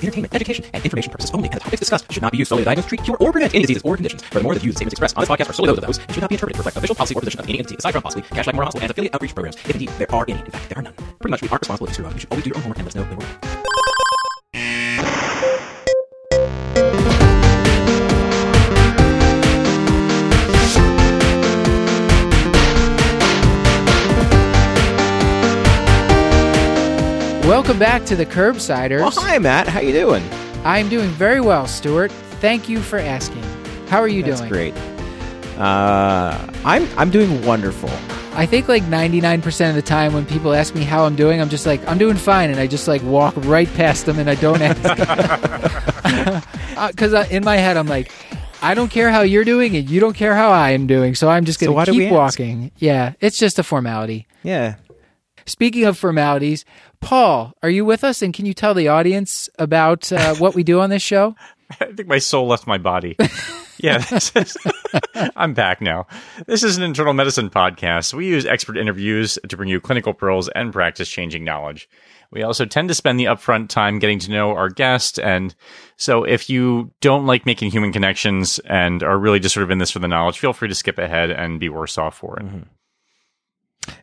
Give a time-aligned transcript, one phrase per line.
[0.00, 2.48] for entertainment, education, and information purposes only, and the topics discussed should not be used
[2.48, 4.22] solely to diagnose, treat, cure, or prevent any diseases or conditions.
[4.22, 5.84] Furthermore, the more the views and statements expressed on this podcast are solely those of
[5.84, 7.76] those and should not be interpreted to reflect official policy or position of any entity
[7.78, 9.56] aside from possibly Cashlight Moore Hospital and affiliate outreach programs.
[9.56, 10.94] If indeed there are any, in fact, there are none.
[10.94, 12.14] Pretty much, we aren't responsible if you screw up.
[12.14, 13.69] You should always do your own homework and let us know when we're
[27.50, 29.00] Welcome back to the Curbsiders.
[29.00, 29.66] Well, hi, Matt.
[29.66, 30.22] How you doing?
[30.64, 32.12] I'm doing very well, Stuart.
[32.38, 33.42] Thank you for asking.
[33.88, 34.52] How are you That's doing?
[34.52, 34.76] great.
[35.58, 37.90] Uh, I'm I'm doing wonderful.
[38.34, 41.48] I think like 99% of the time when people ask me how I'm doing, I'm
[41.48, 42.50] just like, I'm doing fine.
[42.50, 44.80] And I just like walk right past them and I don't ask.
[46.92, 48.12] Because uh, in my head, I'm like,
[48.62, 51.16] I don't care how you're doing and you don't care how I am doing.
[51.16, 52.70] So I'm just going to we keep walking.
[52.76, 54.28] Yeah, it's just a formality.
[54.44, 54.76] Yeah.
[55.46, 56.64] Speaking of formalities,
[57.00, 58.22] Paul, are you with us?
[58.22, 61.34] And can you tell the audience about uh, what we do on this show?
[61.80, 63.16] I think my soul left my body.
[63.78, 64.56] yeah, is,
[65.36, 66.06] I'm back now.
[66.46, 68.12] This is an internal medicine podcast.
[68.12, 71.88] We use expert interviews to bring you clinical pearls and practice changing knowledge.
[72.32, 75.18] We also tend to spend the upfront time getting to know our guest.
[75.18, 75.54] And
[75.96, 79.78] so if you don't like making human connections and are really just sort of in
[79.78, 82.46] this for the knowledge, feel free to skip ahead and be worse off for it.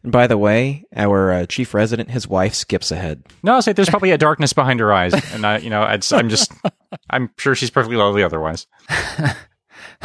[0.03, 3.23] And by the way, our uh, chief resident, his wife, skips ahead.
[3.43, 5.13] No, I'll say there's probably a darkness behind her eyes.
[5.33, 6.51] And I, you know, it's, I'm just,
[7.09, 8.67] I'm sure she's perfectly lovely otherwise.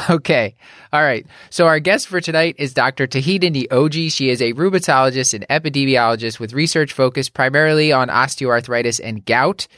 [0.09, 0.55] Okay.
[0.93, 1.27] All right.
[1.51, 3.07] So our guest for tonight is Dr.
[3.07, 4.11] Tuhina Neogi.
[4.11, 9.69] She is a rheumatologist and epidemiologist with research focused primarily on osteoarthritis and gout.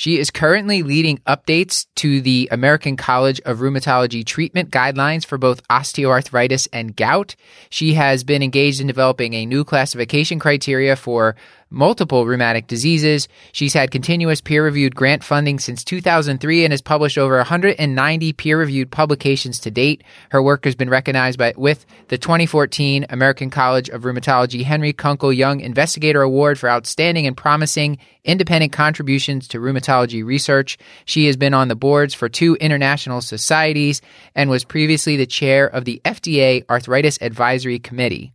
[0.00, 5.62] She is currently leading updates to the American College of Rheumatology treatment guidelines for both
[5.68, 7.36] osteoarthritis and gout.
[7.68, 11.36] She has been engaged in developing a new classification criteria for
[11.70, 13.28] multiple rheumatic diseases.
[13.52, 18.58] She's had continuous peer reviewed grant funding since 2003 and has published over 190 peer
[18.58, 20.02] reviewed publications to date.
[20.30, 25.32] Her work has been recognized by with the 2014 American College of Rheumatology Henry Kunkel
[25.32, 30.76] Young Investigator Award for outstanding and promising independent contributions to rheumatology research.
[31.04, 34.02] She has been on the boards for two international societies
[34.34, 38.32] and was previously the chair of the FDA Arthritis Advisory Committee.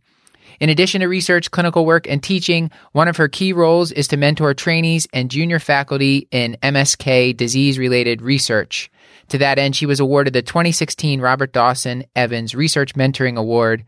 [0.60, 4.16] In addition to research, clinical work, and teaching, one of her key roles is to
[4.16, 8.90] mentor trainees and junior faculty in MSK disease related research.
[9.28, 13.84] To that end, she was awarded the 2016 Robert Dawson Evans Research Mentoring Award.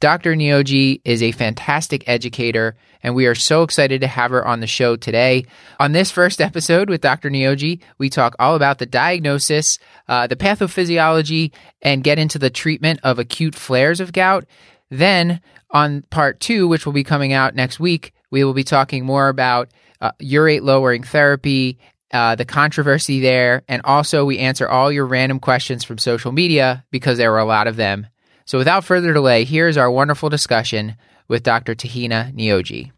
[0.00, 0.36] Dr.
[0.36, 4.66] Neogi is a fantastic educator, and we are so excited to have her on the
[4.68, 5.44] show today.
[5.80, 7.30] On this first episode with Dr.
[7.30, 11.50] Neogi, we talk all about the diagnosis, uh, the pathophysiology,
[11.82, 14.44] and get into the treatment of acute flares of gout.
[14.90, 15.40] Then,
[15.70, 19.28] on part two, which will be coming out next week, we will be talking more
[19.28, 19.68] about
[20.00, 21.78] uh, urate lowering therapy,
[22.12, 26.84] uh, the controversy there, and also we answer all your random questions from social media
[26.90, 28.06] because there were a lot of them.
[28.46, 30.96] So, without further delay, here's our wonderful discussion
[31.28, 31.74] with Dr.
[31.74, 32.92] Tuhina Neogi.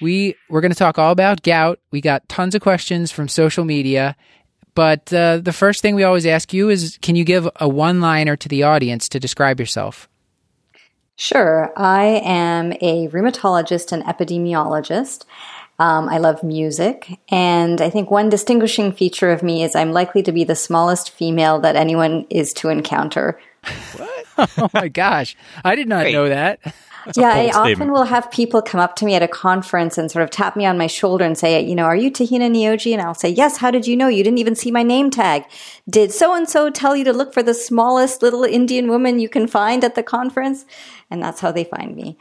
[0.00, 1.80] We we're going to talk all about gout.
[1.90, 4.16] We got tons of questions from social media,
[4.74, 8.36] but uh, the first thing we always ask you is, can you give a one-liner
[8.36, 10.08] to the audience to describe yourself?
[11.22, 11.72] Sure.
[11.76, 15.24] I am a rheumatologist and epidemiologist.
[15.78, 17.20] Um, I love music.
[17.28, 21.10] And I think one distinguishing feature of me is I'm likely to be the smallest
[21.10, 23.38] female that anyone is to encounter.
[23.96, 24.26] What?
[24.58, 26.58] oh my gosh, I did not know that.
[27.16, 30.10] Yeah, I bold often will have people come up to me at a conference and
[30.10, 32.92] sort of tap me on my shoulder and say, you know, are you Tuhina Neogi?
[32.92, 34.08] And I'll say, yes, how did you know?
[34.08, 35.44] You didn't even see my name tag.
[35.88, 39.28] Did so and so tell you to look for the smallest little Indian woman you
[39.28, 40.64] can find at the conference?
[41.10, 42.16] And that's how they find me.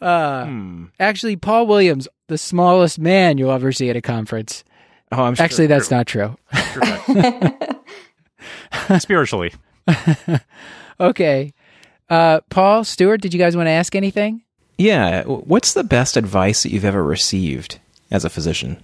[0.00, 0.84] Uh, hmm.
[1.00, 4.64] Actually, Paul Williams, the smallest man you'll ever see at a conference.
[5.12, 5.44] Oh, I'm sure.
[5.44, 6.36] Actually, that's not true.
[8.98, 9.52] Spiritually.
[11.00, 11.52] Okay.
[12.08, 14.42] Uh, Paul, Stuart, did you guys want to ask anything?
[14.76, 15.22] yeah.
[15.24, 17.78] What's the best advice that you've ever received
[18.10, 18.82] as a physician?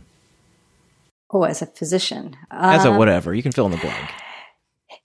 [1.33, 2.37] Oh, as a physician.
[2.51, 4.11] As a whatever, you can fill in the blank.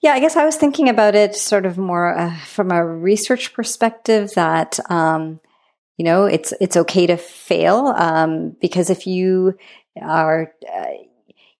[0.01, 3.53] Yeah, I guess I was thinking about it sort of more uh, from a research
[3.53, 5.39] perspective that um,
[5.97, 9.57] you know it's it's okay to fail um, because if you
[10.01, 10.85] are uh,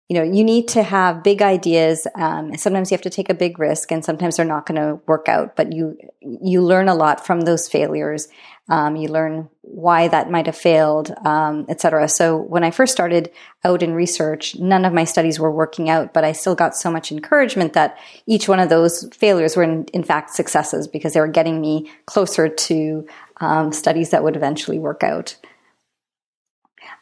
[0.10, 2.08] you know you need to have big ideas.
[2.16, 5.00] Um, sometimes you have to take a big risk, and sometimes they're not going to
[5.08, 5.56] work out.
[5.56, 8.28] But you you learn a lot from those failures.
[8.68, 12.10] Um, you learn why that might have failed, um, et cetera.
[12.10, 13.32] So when I first started
[13.64, 16.90] out in research, none of my studies were working out, but I still got so
[16.90, 21.20] much encouragement that each one of those failures were in, in fact successes because they
[21.20, 23.08] were getting me closer to
[23.38, 25.36] um, studies that would eventually work out.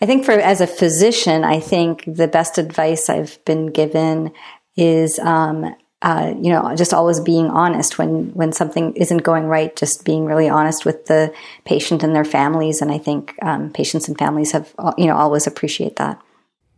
[0.02, 4.32] I think for as a physician, I think the best advice I've been given
[4.76, 9.74] is, um, uh, you know, just always being honest when when something isn't going right.
[9.76, 11.34] Just being really honest with the
[11.66, 15.16] patient and their families, and I think um, patients and families have, uh, you know,
[15.16, 16.20] always appreciate that.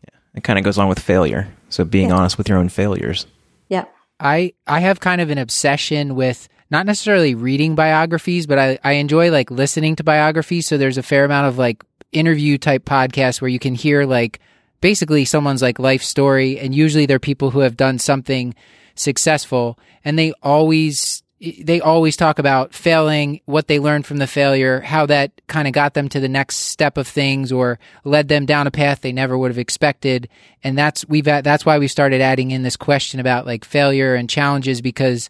[0.03, 1.47] Yeah, It kind of goes on with failure.
[1.69, 2.17] So being Yeah.
[2.17, 3.25] honest with your own failures.
[3.69, 3.85] Yeah.
[4.19, 8.93] I I have kind of an obsession with not necessarily reading biographies, but I, I
[8.93, 10.67] enjoy like listening to biographies.
[10.67, 11.83] So there's a fair amount of like
[12.15, 14.39] interview type podcast where you can hear like
[14.81, 18.55] basically someone's like life story, and usually they're people who have done something
[18.95, 21.23] successful, and they always
[21.61, 25.73] they always talk about failing, what they learned from the failure, how that kind of
[25.73, 29.11] got them to the next step of things or led them down a path they
[29.11, 30.29] never would have expected.
[30.63, 34.29] And that's we've that's why we started adding in this question about like failure and
[34.29, 35.29] challenges because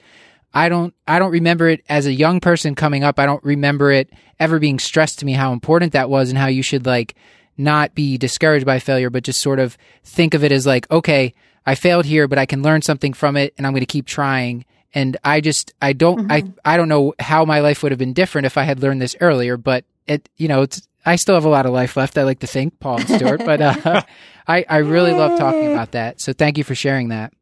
[0.55, 3.19] I don't I don't remember it as a young person coming up.
[3.19, 4.09] I don't remember it
[4.39, 7.15] ever being stressed to me how important that was and how you should like
[7.57, 11.33] not be discouraged by failure, but just sort of think of it as like, okay,
[11.65, 14.05] I failed here, but I can learn something from it and I'm going to keep
[14.05, 14.65] trying.
[14.93, 18.13] And I just, I don't, I, I don't know how my life would have been
[18.13, 21.45] different if I had learned this earlier, but it, you know, it's, I still have
[21.45, 22.17] a lot of life left.
[22.17, 24.01] I like to think, Paul and Stuart, but, uh,
[24.47, 26.21] I, I really love talking about that.
[26.21, 27.33] So thank you for sharing that.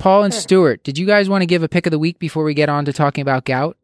[0.00, 2.42] Paul and Stuart, did you guys want to give a pick of the week before
[2.42, 3.76] we get on to talking about gout?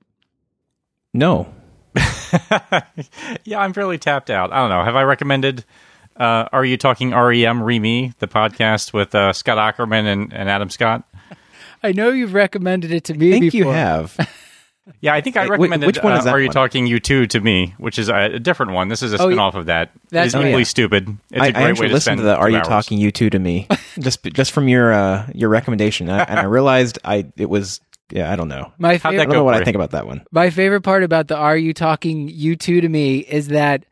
[1.12, 1.52] No.
[3.44, 4.50] yeah, I'm fairly tapped out.
[4.50, 4.82] I don't know.
[4.82, 5.64] Have I recommended
[6.16, 10.70] uh, Are You Talking REM Remy, the podcast with uh, Scott Aukerman and, and Adam
[10.70, 11.04] Scott?
[11.82, 13.72] I know you've recommended it to me I think before.
[13.72, 14.16] you have.
[15.00, 16.54] Yeah, I think I Wait, wh- recommended which one is uh, Are You one?
[16.54, 18.88] Talking You Two to me, which is a, a different one.
[18.88, 19.90] This is a Oh, spin off of that.
[20.10, 20.64] that's- it's oh, equally yeah.
[20.64, 21.16] stupid.
[21.30, 22.68] It's I, a I great way actually to listened spend to the "Are You hours.
[22.68, 23.66] Talking You Two to Me"
[23.98, 27.80] just just from your uh, your recommendation, I, and I realized I it was
[28.10, 30.06] yeah I don't know My How'd favorite, I don't know what I think about that
[30.06, 30.24] one.
[30.30, 33.84] My favorite part about the Are You Talking You Two to Me is that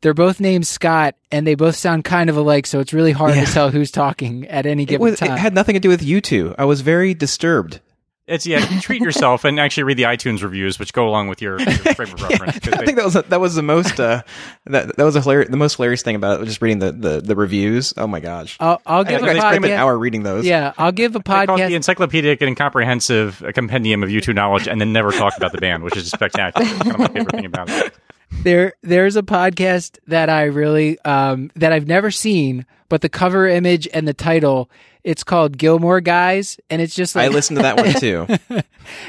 [0.00, 3.34] they're both named Scott and they both sound kind of alike, so it's really hard
[3.36, 3.44] Yeah.
[3.44, 5.30] to tell who's talking at any It given was time.
[5.32, 6.54] it had nothing to do with you two.
[6.58, 7.80] I was very disturbed.
[8.30, 8.64] It's yeah.
[8.80, 12.12] Treat yourself and actually read the iTunes reviews, which go along with your, your frame
[12.14, 12.58] of reference.
[12.60, 14.22] 'cause I they- think that was that was the most uh,
[14.66, 16.44] that that was a hilarious, the most hilarious thing about it.
[16.46, 17.92] Just reading the, the, the reviews.
[17.96, 18.56] Oh my gosh!
[18.60, 20.46] I'll, I'll I, give I a spent an hour reading those.
[20.46, 24.68] Yeah, I'll give a They call it the encyclopedic and comprehensive compendium of YouTube knowledge,
[24.68, 26.66] and then never talk about the band, which is spectacular.
[26.66, 27.92] That's kind of my favorite thing about it.
[28.30, 33.46] There, there's a podcast that I really um, that I've never seen, but the cover
[33.48, 34.70] image and the title.
[35.02, 38.26] It's called Gilmore Guys, and it's just like I listened to that one too.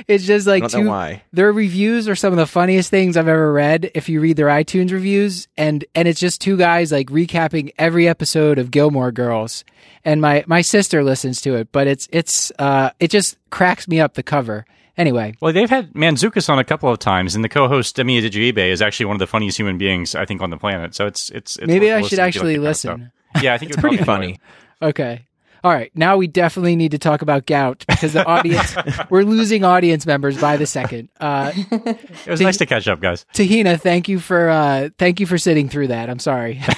[0.08, 1.24] It's just like two, why.
[1.34, 3.90] their reviews are some of the funniest things I've ever read.
[3.96, 8.08] If you read their iTunes reviews, and and it's just two guys like recapping every
[8.08, 9.64] episode of Gilmore Girls.
[10.06, 14.00] And my my sister listens to it, but it's it's uh it just cracks me
[14.00, 14.66] up the cover.
[14.98, 18.58] Anyway, Well, they've had Manzukis on a couple of times, and the co-host Demi Adejuyigbe
[18.70, 20.94] is actually one of the funniest human beings I think on the planet.
[20.96, 23.00] So it's it's, it's Maybe I should listening if you actually like that kind of
[23.04, 23.12] listen.
[23.32, 23.44] stuff.
[23.44, 24.40] Yeah, I think It's pretty funny.
[24.82, 25.26] okay.
[25.64, 28.76] All right, now we definitely need to talk about gout because the audience
[29.10, 31.10] we're losing audience members by the second.
[31.20, 33.26] Uh, It was nice to catch up, guys.
[33.34, 36.10] Tuhina, thank you for uh, thank you for sitting through that.
[36.10, 36.62] I'm sorry.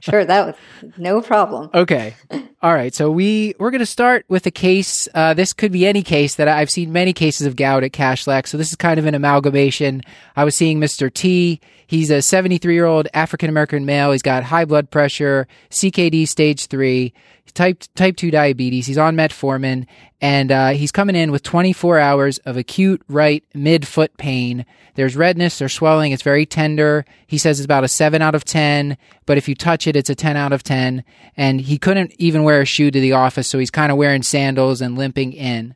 [0.00, 0.54] Sure, that was
[0.98, 1.68] no problem.
[1.74, 2.14] Okay.
[2.62, 2.94] All right.
[2.94, 5.08] So we we're going to start with a case.
[5.14, 8.46] Uh, this could be any case that I've seen many cases of gout at Cashlack.
[8.46, 10.02] So this is kind of an amalgamation.
[10.36, 11.12] I was seeing Mr.
[11.12, 11.60] T.
[11.86, 14.12] He's a 73 year old African American male.
[14.12, 17.12] He's got high blood pressure, CKD stage three,
[17.54, 18.86] type type two diabetes.
[18.86, 19.86] He's on metformin,
[20.20, 24.64] and uh, he's coming in with 24 hours of acute right mid foot pain.
[24.94, 26.12] There's redness there's swelling.
[26.12, 27.04] It's very tender.
[27.26, 30.10] He says it's about a seven out of 10, but if you touch it, it's
[30.10, 31.04] a 10 out of 10.
[31.36, 34.22] And he couldn't even wear a shoe to the office, so he's kind of wearing
[34.22, 35.74] sandals and limping in.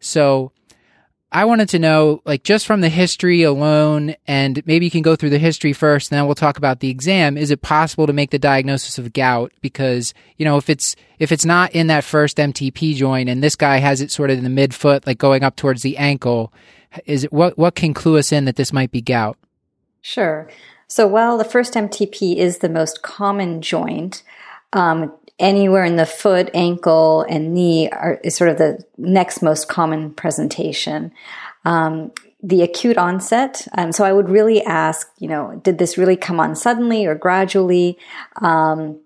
[0.00, 0.52] So
[1.34, 5.16] I wanted to know, like, just from the history alone, and maybe you can go
[5.16, 7.38] through the history first, and then we'll talk about the exam.
[7.38, 9.50] Is it possible to make the diagnosis of gout?
[9.62, 13.56] Because you know, if it's if it's not in that first MTP joint, and this
[13.56, 16.52] guy has it sort of in the midfoot, like going up towards the ankle,
[17.06, 19.38] is it what what can clue us in that this might be gout?
[20.02, 20.50] Sure.
[20.86, 24.22] So while the first MTP is the most common joint,
[24.74, 25.10] um,
[25.42, 30.14] anywhere in the foot, ankle, and knee are, is sort of the next most common
[30.14, 31.12] presentation.
[31.66, 33.68] Um, the acute onset.
[33.76, 37.14] Um, so I would really ask, you know, did this really come on suddenly or
[37.14, 37.98] gradually?
[38.40, 38.98] Um,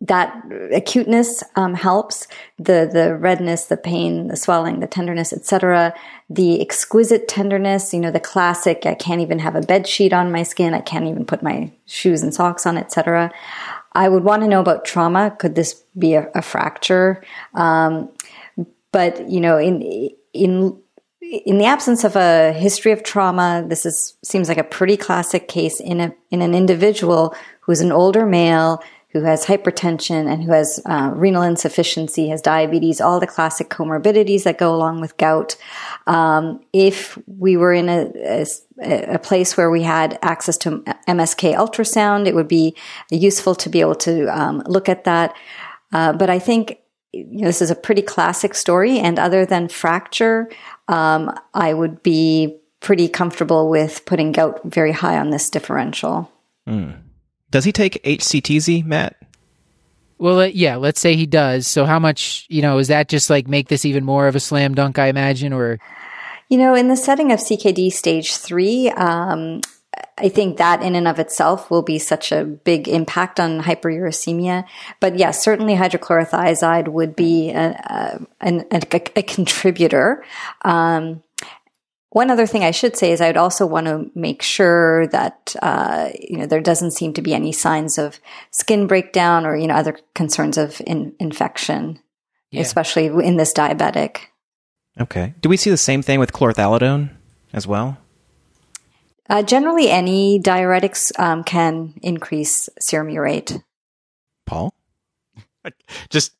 [0.00, 0.42] that
[0.72, 2.26] acuteness um, helps
[2.58, 5.94] the the redness the pain the swelling the tenderness etc
[6.28, 10.32] the exquisite tenderness you know the classic i can't even have a bed sheet on
[10.32, 13.32] my skin i can't even put my shoes and socks on etc
[13.94, 15.34] i would want to know about trauma.
[15.38, 17.22] Could this be a, a fracture?
[17.54, 18.10] Um,
[18.92, 20.78] but you know in in
[21.20, 25.48] in the absence of a history of trauma, this is seems like a pretty classic
[25.48, 28.82] case in a in an individual who's an older male
[29.14, 34.42] who has hypertension and who has uh, renal insufficiency, has diabetes, all the classic comorbidities
[34.42, 35.56] that go along with gout.
[36.08, 38.44] Um, if we were in a,
[38.82, 42.76] a, a, place where we had access to MSK ultrasound, it would be
[43.08, 45.34] useful to be able to um, look at that.
[45.92, 46.80] Uh, but I think
[47.12, 50.50] you know, this is a pretty classic story, and other than fracture,
[50.88, 56.32] um, I would be pretty comfortable with putting gout very high on this differential.
[56.68, 57.03] Mm.
[57.54, 59.14] Does he take HCTZ, Matt?
[60.18, 61.68] Well, uh, yeah, let's say he does.
[61.68, 64.40] So, how much, you know, is that just like make this even more of a
[64.40, 65.78] slam dunk, I imagine, or?
[66.48, 69.60] You know, in the setting of CKD stage three, um,
[70.18, 74.64] I think that in and of itself will be such a big impact on hyperuricemia.
[74.98, 77.70] But yes, certainly hydrochlorothiazide would be a,
[78.40, 78.50] a,
[78.82, 80.24] a, a contributor.
[80.62, 81.22] Um,
[82.14, 85.56] one other thing I should say is I would also want to make sure that
[85.60, 88.20] uh, you know there doesn't seem to be any signs of
[88.52, 91.98] skin breakdown or you know other concerns of in- infection,
[92.52, 92.60] yeah.
[92.60, 94.18] especially in this diabetic.
[95.00, 95.34] Okay.
[95.40, 97.10] Do we see the same thing with chlorthalidone
[97.52, 97.98] as well?
[99.28, 103.60] Uh, generally, any diuretics um, can increase serum urate.
[104.46, 104.72] Paul,
[106.10, 106.30] just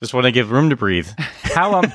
[0.00, 1.08] just want to give room to breathe.
[1.42, 1.84] How um,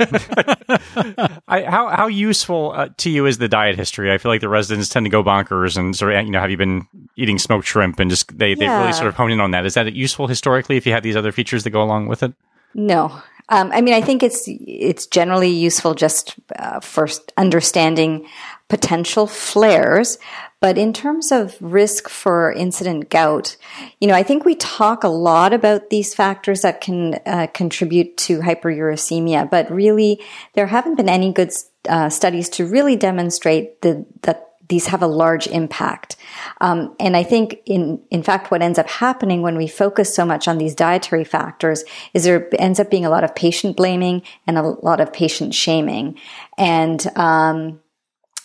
[1.47, 4.11] I, how how useful uh, to you is the diet history?
[4.11, 6.51] I feel like the residents tend to go bonkers and sort of you know have
[6.51, 9.51] you been eating smoked shrimp and just they they really sort of hone in on
[9.51, 9.65] that.
[9.65, 12.33] Is that useful historically if you have these other features that go along with it?
[12.73, 17.07] No, um, I mean I think it's it's generally useful just uh, for
[17.37, 18.27] understanding
[18.69, 20.17] potential flares,
[20.59, 23.57] but in terms of risk for incident gout,
[23.99, 28.15] you know, I think we talk a lot about these factors that can uh, contribute
[28.17, 30.21] to hyperuricemia, but really
[30.53, 31.51] there haven't been any good
[31.89, 36.15] uh, studies to really demonstrate the, that these have a large impact.
[36.61, 40.25] Um, and I think in, in fact, what ends up happening when we focus so
[40.25, 44.21] much on these dietary factors is there ends up being a lot of patient blaming
[44.47, 46.17] and a lot of patient shaming.
[46.57, 47.81] And, um,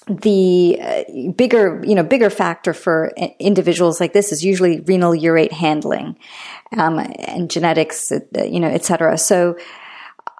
[0.08, 5.52] the uh, bigger, you know, bigger factor for individuals like this is usually renal urate
[5.52, 6.18] handling,
[6.76, 9.18] um, and genetics, uh, you know, et cetera.
[9.18, 9.56] So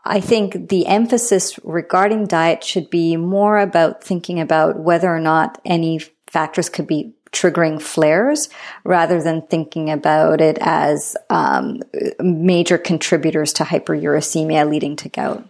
[0.04, 5.60] I think the emphasis regarding diet should be more about thinking about whether or not
[5.64, 8.48] any factors could be triggering flares
[8.84, 11.82] rather than thinking about it as um,
[12.20, 15.46] major contributors to hyperuricemia leading to gout.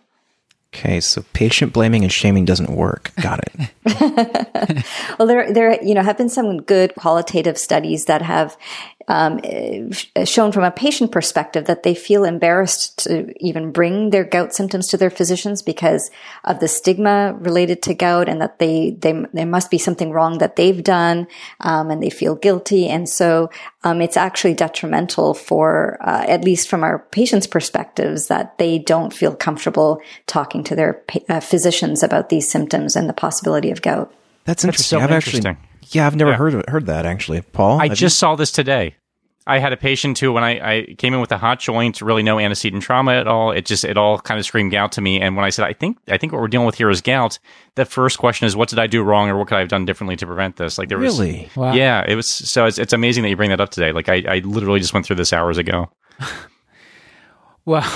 [0.74, 3.12] Okay, so patient blaming and shaming doesn't work.
[3.22, 4.84] Got it.
[5.18, 8.56] well, there, there, you know, have been some good qualitative studies that have
[9.08, 9.40] um,
[10.24, 14.86] shown from a patient perspective that they feel embarrassed to even bring their gout symptoms
[14.88, 16.10] to their physicians because
[16.44, 20.38] of the stigma related to gout, and that they they there must be something wrong
[20.38, 21.26] that they've done,
[21.60, 23.50] um, and they feel guilty, and so
[23.82, 29.14] um, it's actually detrimental for uh, at least from our patients' perspectives that they don't
[29.14, 34.12] feel comfortable talking to their uh, physicians about these symptoms and the possibility of gout.
[34.44, 34.98] That's interesting.
[34.98, 35.46] That's so I've interesting.
[35.46, 36.36] actually yeah, I've never yeah.
[36.36, 37.80] heard heard that actually, Paul.
[37.80, 38.08] I just you?
[38.10, 38.96] saw this today.
[39.48, 42.22] I had a patient who, when I, I, came in with a hot joint, really
[42.22, 43.50] no antecedent trauma at all.
[43.50, 45.22] It just, it all kind of screamed gout to me.
[45.22, 47.38] And when I said, I think, I think what we're dealing with here is gout,
[47.74, 49.86] the first question is, what did I do wrong or what could I have done
[49.86, 50.76] differently to prevent this?
[50.76, 51.48] Like there was, really?
[51.56, 51.72] Wow.
[51.72, 53.90] yeah, it was, so it's, it's amazing that you bring that up today.
[53.90, 55.90] Like I, I literally just went through this hours ago.
[57.64, 57.90] well,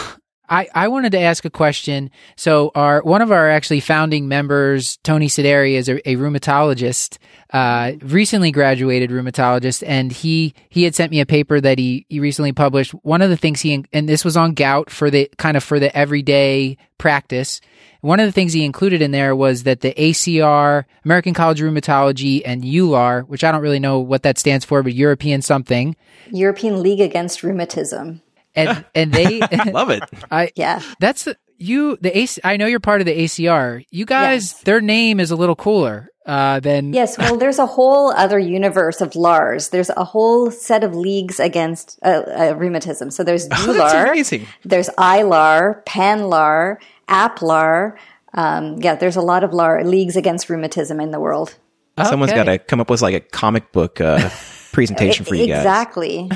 [0.53, 2.11] I, I wanted to ask a question.
[2.37, 7.17] So our one of our actually founding members, Tony Sideri, is a, a rheumatologist,
[7.55, 12.21] uh, recently graduated rheumatologist, and he he had sent me a paper that he he
[12.21, 12.93] recently published.
[13.03, 15.81] One of the things he and this was on gout for the kind of for
[15.81, 17.63] the everyday practice.
[18.03, 21.73] One of the things he included in there was that the ACR, American College of
[21.73, 25.97] Rheumatology, and EULAR, which I don't really know what that stands for, but European something,
[26.31, 28.21] European League Against Rheumatism
[28.55, 29.41] and and they
[29.73, 30.03] love it.
[30.31, 30.83] I yeah.
[31.01, 31.97] That's the, you.
[32.01, 33.85] The AC, I know you're part of the ACR.
[33.91, 34.63] You guys, yes.
[34.63, 37.19] their name is a little cooler uh, than yes.
[37.19, 39.71] Well, there's a whole other universe of LARs.
[39.71, 43.11] There's a whole set of leagues against uh, uh, rheumatism.
[43.11, 46.79] So there's EULAR, oh, there's ILAR, PANLAR,
[47.09, 47.97] APLAR.
[48.35, 51.55] Um, yeah, there's a lot of LAR leagues against rheumatism in the world.
[51.99, 52.09] Okay.
[52.09, 54.31] Someone's got to come up with like a comic book uh,
[54.73, 55.59] presentation for you guys.
[55.59, 56.31] Exactly.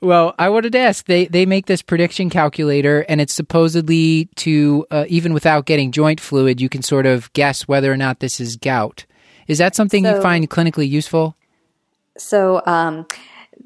[0.00, 1.06] Well, I wanted to ask.
[1.06, 6.20] They they make this prediction calculator, and it's supposedly to uh, even without getting joint
[6.20, 9.06] fluid, you can sort of guess whether or not this is gout.
[9.46, 11.36] Is that something so, you find clinically useful?
[12.18, 13.06] So, um,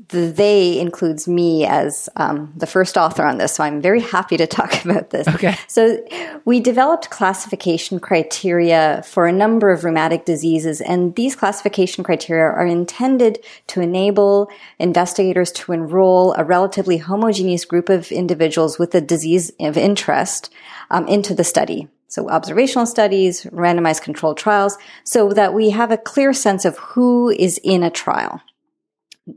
[0.08, 4.36] the they includes me as um, the first author on this, so I'm very happy
[4.36, 5.28] to talk about this.
[5.28, 5.56] Okay.
[5.68, 6.04] So
[6.44, 12.66] we developed classification criteria for a number of rheumatic diseases, and these classification criteria are
[12.66, 19.52] intended to enable investigators to enroll a relatively homogeneous group of individuals with a disease
[19.60, 20.50] of interest
[20.90, 21.88] um, into the study.
[22.08, 27.30] So observational studies, randomized controlled trials, so that we have a clear sense of who
[27.30, 28.40] is in a trial.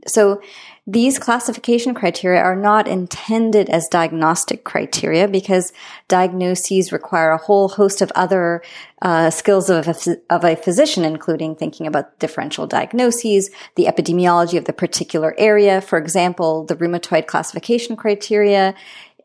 [0.06, 0.40] So
[0.86, 5.72] these classification criteria are not intended as diagnostic criteria because
[6.08, 8.62] diagnoses require a whole host of other
[9.00, 9.94] uh, skills of a,
[10.28, 15.80] of a physician, including thinking about differential diagnoses, the epidemiology of the particular area.
[15.80, 18.74] For example, the rheumatoid classification criteria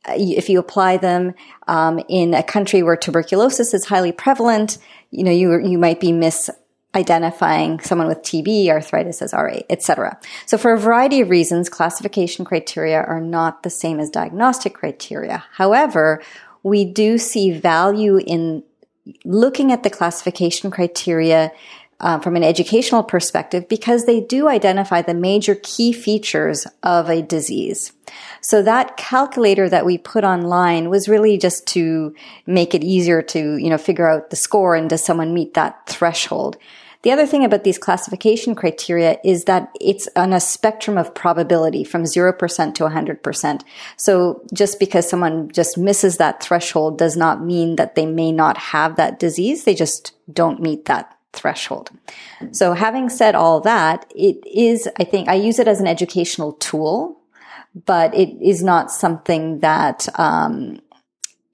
[0.08, 1.34] uh, if you apply them
[1.68, 4.78] um, in a country where tuberculosis is highly prevalent,
[5.12, 6.50] you know you you might be miss
[6.96, 10.20] identifying someone with TB, arthritis as RA, etc.
[10.46, 15.44] So for a variety of reasons, classification criteria are not the same as diagnostic criteria.
[15.54, 16.22] However,
[16.64, 18.64] we do see value in
[19.24, 21.52] looking at the classification criteria
[22.02, 27.22] uh, from an educational perspective because they do identify the major key features of a
[27.22, 27.92] disease.
[28.42, 32.16] So that calculator that we put online was really just to
[32.46, 35.88] make it easier to, you know, figure out the score and does someone meet that
[35.88, 36.58] threshold.
[37.02, 41.86] The other thing about these classification criteria is that it's on a spectrum of probability
[41.86, 43.62] from 0% to 100%.
[43.96, 48.58] So just because someone just misses that threshold does not mean that they may not
[48.58, 49.64] have that disease.
[49.64, 51.90] They just don't meet that threshold.
[52.52, 56.54] So having said all that, it is, I think I use it as an educational
[56.54, 57.18] tool,
[57.86, 60.82] but it is not something that, um,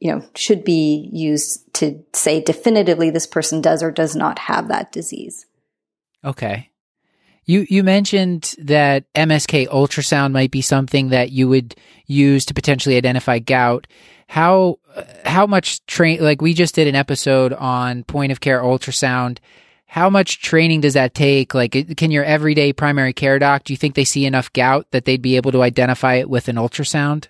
[0.06, 4.68] you know, should be used to say definitively this person does or does not have
[4.68, 5.48] that disease.
[6.24, 6.70] Okay.
[7.46, 11.74] You you mentioned that MSK ultrasound might be something that you would
[12.06, 13.88] use to potentially identify gout.
[14.28, 14.78] How
[15.26, 19.40] how much train like we just did an episode on point of care ultrasound.
[19.88, 21.56] How much training does that take?
[21.56, 25.06] Like can your everyday primary care doc, do you think they see enough gout that
[25.06, 27.26] they'd be able to identify it with an ultrasound?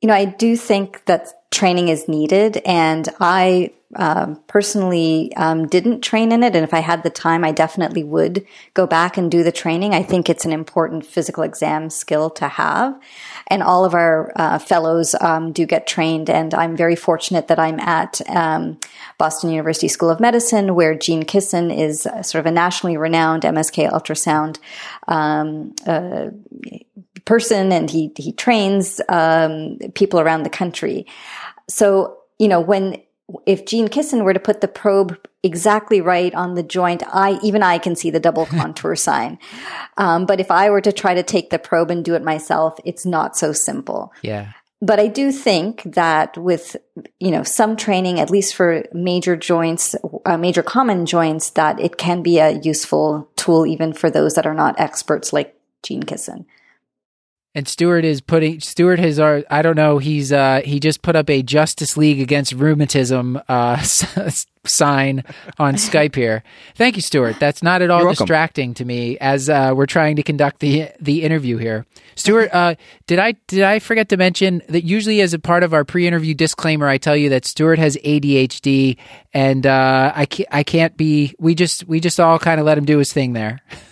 [0.00, 2.58] You know, I do think that training is needed.
[2.64, 6.54] And I um, personally um, didn't train in it.
[6.54, 9.94] And if I had the time, I definitely would go back and do the training.
[9.94, 13.00] I think it's an important physical exam skill to have.
[13.48, 16.30] And all of our uh, fellows um, do get trained.
[16.30, 18.78] And I'm very fortunate that I'm at um,
[19.18, 23.90] Boston University School of Medicine, where Gene Kissin is sort of a nationally renowned MSK
[23.90, 24.58] ultrasound
[25.08, 26.28] um, uh,
[27.30, 31.06] person, and he he trains um, people around the country.
[31.68, 33.00] So, you know, when,
[33.46, 37.62] if Gene Kissin were to put the probe exactly right on the joint, I, even
[37.62, 39.38] I can see the double contour sign.
[39.96, 42.80] Um, but if I were to try to take the probe and do it myself,
[42.84, 44.12] it's not so simple.
[44.22, 44.48] Yeah.
[44.82, 46.76] But I do think that with,
[47.20, 49.94] you know, some training, at least for major joints,
[50.26, 54.46] uh, major common joints, that it can be a useful tool even for those that
[54.46, 56.46] are not experts like Gene Kissin.
[57.54, 61.16] And Stuart is putting Stuart has our I don't know he's uh he just put
[61.16, 63.82] up a Justice League against rheumatism uh
[64.66, 65.24] sign
[65.58, 66.42] on Skype here.
[66.74, 67.40] Thank you, Stuart.
[67.40, 71.22] That's not at all distracting to me as uh, we're trying to conduct the the
[71.22, 71.86] interview here.
[72.14, 72.74] Stuart, uh,
[73.06, 76.34] did I did I forget to mention that usually as a part of our pre-interview
[76.34, 78.96] disclaimer, I tell you that Stuart has ADHD
[79.32, 81.34] and uh, I can't, I can't be.
[81.38, 83.60] We just we just all kind of let him do his thing there.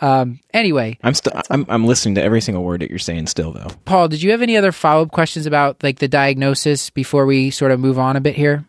[0.00, 3.52] Um, anyway, I'm still I'm I'm listening to every single word that you're saying still
[3.52, 3.68] though.
[3.84, 7.50] Paul, did you have any other follow up questions about like the diagnosis before we
[7.50, 8.64] sort of move on a bit here?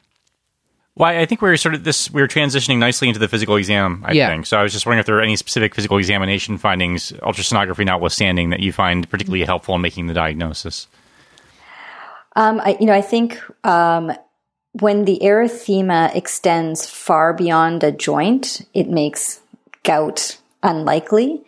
[0.98, 2.10] Well, I think we are sort of this.
[2.10, 4.02] We are transitioning nicely into the physical exam.
[4.08, 4.30] I Yeah.
[4.30, 4.58] think so.
[4.58, 8.62] I was just wondering if there are any specific physical examination findings, ultrasonography notwithstanding, that
[8.62, 10.88] you find particularly helpful in making the diagnosis.
[12.38, 14.14] Um, I, you know, I think um,
[14.74, 19.42] when the erythema extends far beyond a joint, it makes
[19.84, 21.43] gout unlikely.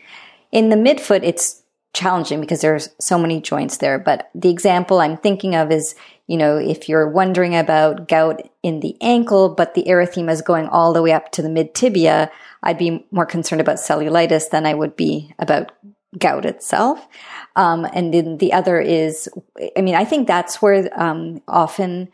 [0.51, 3.97] In the midfoot, it's challenging because there's so many joints there.
[3.97, 5.95] But the example I'm thinking of is,
[6.27, 10.67] you know, if you're wondering about gout in the ankle, but the erythema is going
[10.67, 12.29] all the way up to the mid tibia,
[12.61, 15.71] I'd be more concerned about cellulitis than I would be about
[16.17, 17.07] gout itself.
[17.55, 19.27] Um, and then the other is,
[19.75, 22.09] I mean, I think that's where um, often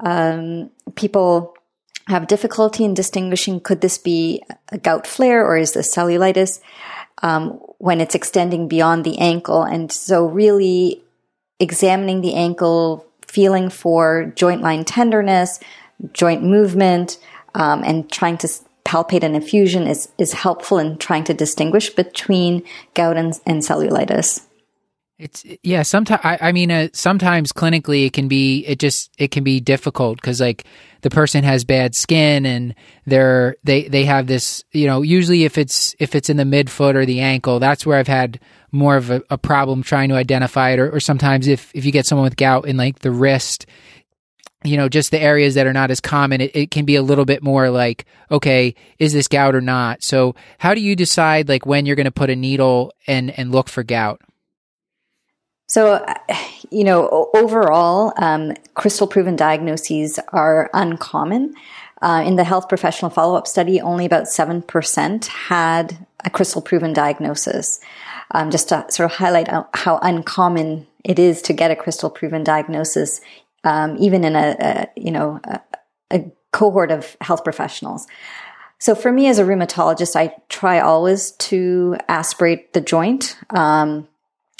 [0.00, 1.55] um, people
[2.06, 6.60] have difficulty in distinguishing could this be a gout flare or is this cellulitis
[7.22, 9.62] um, when it's extending beyond the ankle.
[9.62, 11.02] And so, really
[11.58, 15.58] examining the ankle, feeling for joint line tenderness,
[16.12, 17.18] joint movement,
[17.54, 18.48] um, and trying to
[18.84, 22.62] palpate an effusion is, is helpful in trying to distinguish between
[22.94, 24.46] gout and, and cellulitis.
[25.18, 25.82] It's yeah.
[25.82, 29.60] Sometimes I, I mean, uh, sometimes clinically it can be it just it can be
[29.60, 30.64] difficult because like
[31.06, 32.74] the person has bad skin and
[33.06, 36.96] they're they they have this you know usually if it's if it's in the midfoot
[36.96, 38.40] or the ankle that's where I've had
[38.72, 41.92] more of a, a problem trying to identify it or, or sometimes if if you
[41.92, 43.66] get someone with gout in like the wrist
[44.64, 47.02] you know, just the areas that are not as common, it, it, can be a
[47.02, 50.02] little bit more like, okay, is this gout or not?
[50.02, 53.52] So how do you decide like when you're going to put a needle and, and
[53.52, 54.20] look for gout?
[55.66, 56.04] So,
[56.70, 61.54] you know, overall, um, crystal proven diagnoses are uncommon.
[62.02, 66.92] Uh, in the health professional follow up study, only about 7% had a crystal proven
[66.92, 67.80] diagnosis.
[68.32, 72.42] Um, just to sort of highlight how uncommon it is to get a crystal proven
[72.42, 73.20] diagnosis,
[73.62, 75.60] um, even in a, a you know a,
[76.12, 78.06] a, cohort of health professionals.
[78.78, 83.36] So for me as a rheumatologist, I try always to aspirate the joint.
[83.50, 84.08] Um,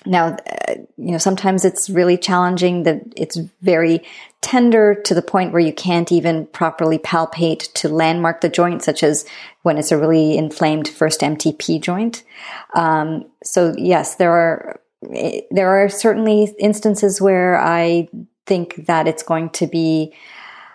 [0.06, 0.36] now,
[0.68, 4.02] uh, you know, sometimes it's really challenging that it's very
[4.40, 9.02] tender to the point where you can't even properly palpate to landmark the joint, such
[9.02, 9.26] as
[9.62, 12.22] when it's a really inflamed first MTP joint.
[12.74, 14.80] Um, so yes, there are,
[15.50, 18.08] there are certainly instances where I
[18.46, 20.14] think that it's going to be,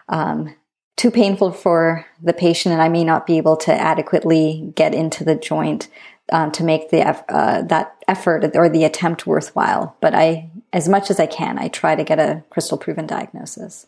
[0.09, 0.53] um,
[0.97, 5.23] too painful for the patient and I may not be able to adequately get into
[5.23, 5.87] the joint
[6.31, 9.95] um, to make the uh, that effort or the attempt worthwhile.
[9.99, 13.87] But I, as much as I can, I try to get a crystal proven diagnosis.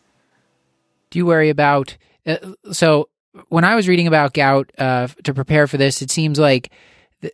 [1.10, 2.36] Do you worry about uh,
[2.72, 3.08] so?
[3.48, 6.70] When I was reading about gout uh, to prepare for this, it seems like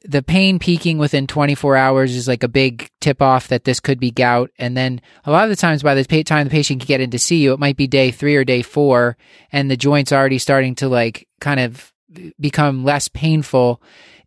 [0.05, 3.99] the, pain peaking within 24 hours is like a big tip off that this could
[3.99, 4.51] be gout.
[4.59, 7.11] And then a lot of the times, by the time the patient can get in
[7.11, 9.17] to see you, it might be day three or day four,
[9.53, 11.93] and the joint's already starting to like kind of
[12.41, 13.83] become less painful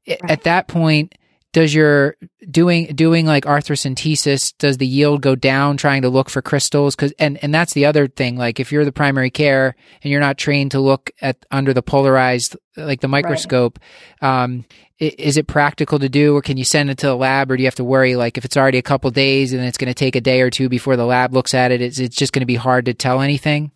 [0.08, 0.32] right.
[0.32, 1.14] at that point
[1.54, 2.18] does your
[2.50, 7.14] doing doing like arthrocentesis does the yield go down trying to look for crystals cuz
[7.20, 10.38] and and that's the other thing like if you're the primary care and you're not
[10.38, 13.80] trained to look at under the polarized like the microscope
[14.22, 14.44] right.
[14.44, 14.66] um,
[15.00, 17.64] is it practical to do or can you send it to the lab or do
[17.64, 19.94] you have to worry like if it's already a couple days and it's going to
[19.94, 22.42] take a day or two before the lab looks at it it's, it's just going
[22.42, 23.72] to be hard to tell anything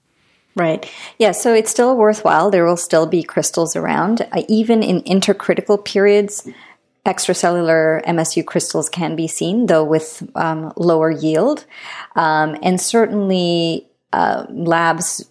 [0.57, 0.91] Right.
[1.19, 1.33] Yeah.
[1.33, 2.49] So it's still worthwhile.
[2.49, 4.21] There will still be crystals around.
[4.31, 6.49] Uh, even in intercritical periods,
[7.05, 11.65] extracellular MSU crystals can be seen, though with um, lower yield.
[12.15, 15.23] Um, and certainly, uh, labs,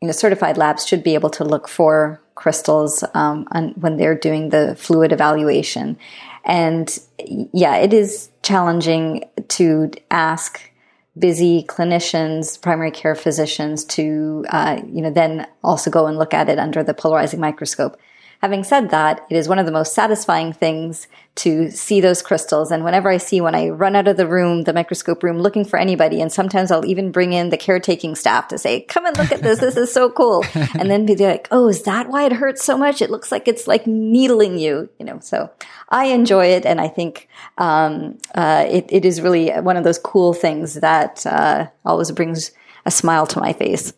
[0.00, 4.18] you know, certified labs should be able to look for crystals um, on, when they're
[4.18, 5.98] doing the fluid evaluation.
[6.46, 10.71] And yeah, it is challenging to ask
[11.18, 16.48] busy clinicians, primary care physicians to, uh, you know, then also go and look at
[16.48, 17.98] it under the polarizing microscope.
[18.42, 22.72] Having said that, it is one of the most satisfying things to see those crystals.
[22.72, 25.64] And whenever I see when I run out of the room, the microscope room, looking
[25.64, 29.16] for anybody, and sometimes I'll even bring in the caretaking staff to say, come and
[29.16, 29.60] look at this.
[29.60, 30.44] This is so cool.
[30.54, 33.00] and then be like, oh, is that why it hurts so much?
[33.00, 35.48] It looks like it's like needling you, you know, so
[35.88, 36.66] I enjoy it.
[36.66, 37.28] And I think,
[37.58, 42.50] um, uh, it, it is really one of those cool things that, uh, always brings
[42.84, 43.92] a smile to my face.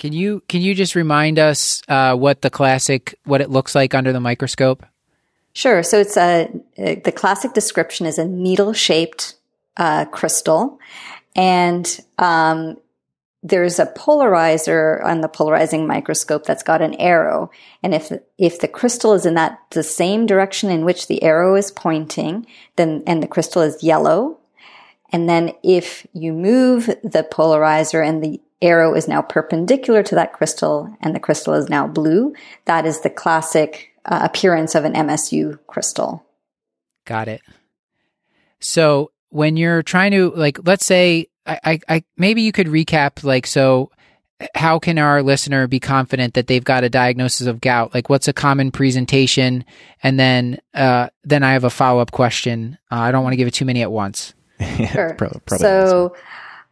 [0.00, 3.94] Can you can you just remind us uh, what the classic what it looks like
[3.94, 4.86] under the microscope?
[5.52, 5.82] Sure.
[5.82, 9.34] So it's a the classic description is a needle shaped
[9.76, 10.80] uh, crystal,
[11.36, 12.78] and um,
[13.42, 17.50] there's a polarizer on the polarizing microscope that's got an arrow.
[17.82, 21.56] And if if the crystal is in that the same direction in which the arrow
[21.56, 24.38] is pointing, then and the crystal is yellow.
[25.12, 30.32] And then if you move the polarizer and the arrow is now perpendicular to that
[30.32, 32.34] crystal and the crystal is now blue.
[32.66, 36.24] That is the classic uh, appearance of an MSU crystal.
[37.06, 37.42] Got it.
[38.60, 43.24] So when you're trying to like, let's say, I, I, I maybe you could recap
[43.24, 43.90] like so.
[44.54, 47.92] How can our listener be confident that they've got a diagnosis of gout?
[47.92, 49.66] Like, what's a common presentation?
[50.02, 52.78] And then, uh, then I have a follow up question.
[52.90, 54.32] Uh, I don't want to give it too many at once.
[54.92, 55.14] Sure.
[55.58, 56.16] so,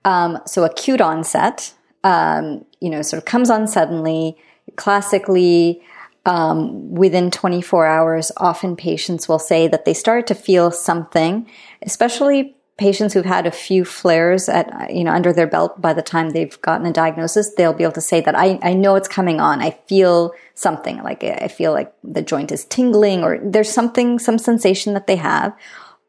[0.07, 1.75] um, so acute onset
[2.05, 4.37] um, you know, sort of comes on suddenly.
[4.77, 5.83] Classically,
[6.27, 11.49] um, within 24 hours, often patients will say that they start to feel something,
[11.83, 16.01] especially patients who've had a few flares at you know under their belt by the
[16.01, 19.09] time they've gotten a diagnosis they'll be able to say that i, I know it's
[19.09, 19.61] coming on.
[19.61, 24.39] I feel something like i feel like the joint is tingling or there's something some
[24.39, 25.55] sensation that they have.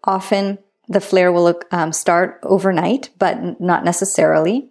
[0.04, 4.70] Often the flare will um, start overnight but not necessarily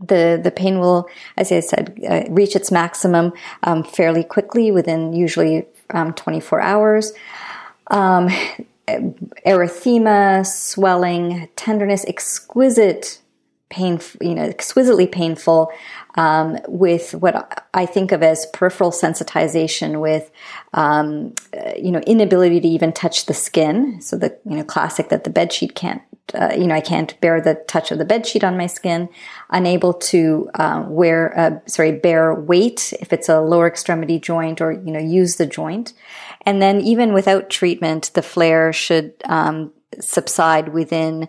[0.00, 3.32] the the pain will, as I said, uh, reach its maximum
[3.62, 7.12] um, fairly quickly within usually um, 24 hours.
[7.88, 8.28] Um,
[9.46, 13.20] erythema, swelling, tenderness, exquisite
[13.68, 15.72] pain, you know, exquisitely painful,
[16.16, 20.30] um, with what I think of as peripheral sensitization, with
[20.74, 24.00] um, uh, you know inability to even touch the skin.
[24.00, 26.02] So the you know classic that the bed sheet can't,
[26.34, 29.08] uh, you know, I can't bear the touch of the bed sheet on my skin.
[29.50, 34.72] Unable to uh, wear, uh, sorry, bear weight if it's a lower extremity joint or
[34.72, 35.92] you know use the joint.
[36.42, 41.28] And then even without treatment, the flare should um, subside within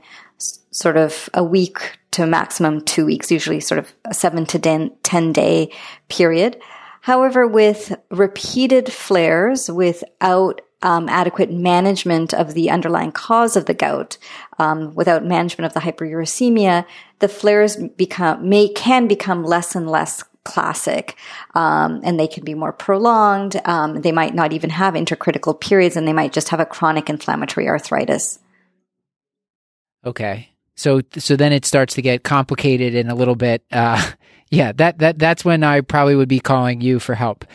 [0.71, 5.33] sort of a week to maximum two weeks, usually sort of a seven to 10
[5.33, 5.71] day
[6.09, 6.61] period.
[7.01, 14.17] However, with repeated flares without um, adequate management of the underlying cause of the gout,
[14.59, 16.85] um, without management of the hyperuricemia,
[17.19, 21.15] the flares become may can become less and less classic,
[21.53, 23.59] um, and they can be more prolonged.
[23.65, 27.09] Um, they might not even have intercritical periods, and they might just have a chronic
[27.09, 28.39] inflammatory arthritis.
[30.05, 30.49] Okay.
[30.75, 33.63] So so then it starts to get complicated and a little bit.
[33.71, 34.11] Uh,
[34.49, 37.45] yeah, that that that's when I probably would be calling you for help.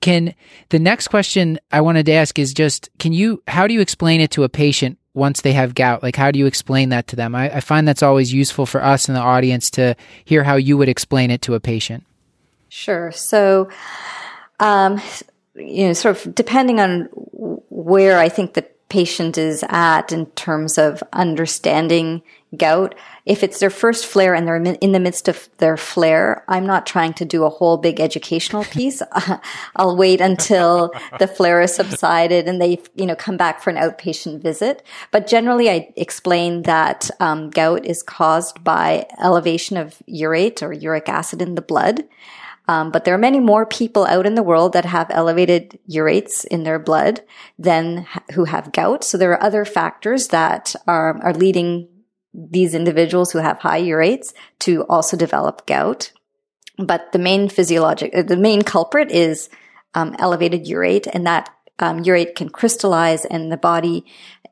[0.00, 0.34] Can
[0.68, 4.20] the next question I wanted to ask is just can you how do you explain
[4.20, 6.02] it to a patient once they have gout?
[6.02, 7.34] Like how do you explain that to them?
[7.34, 10.76] I, I find that's always useful for us in the audience to hear how you
[10.76, 12.04] would explain it to a patient.
[12.68, 13.12] Sure.
[13.12, 13.68] So,
[14.60, 15.00] um,
[15.54, 17.08] you know, sort of depending on
[17.70, 22.22] where I think the patient is at in terms of understanding
[22.56, 22.94] gout.
[23.26, 26.86] If it's their first flare and they're in the midst of their flare, I'm not
[26.86, 29.02] trying to do a whole big educational piece.
[29.76, 33.76] I'll wait until the flare has subsided and they, you know, come back for an
[33.76, 34.82] outpatient visit.
[35.10, 41.08] But generally, I explain that um, gout is caused by elevation of urate or uric
[41.08, 42.04] acid in the blood.
[42.66, 46.44] Um, but there are many more people out in the world that have elevated urates
[46.44, 47.20] in their blood
[47.58, 49.04] than who have gout.
[49.04, 51.88] So there are other factors that are, are leading
[52.34, 56.12] these individuals who have high urates to also develop gout.
[56.76, 59.48] But the main physiologic, uh, the main culprit is
[59.94, 64.04] um, elevated urate, and that um, urate can crystallize, and the body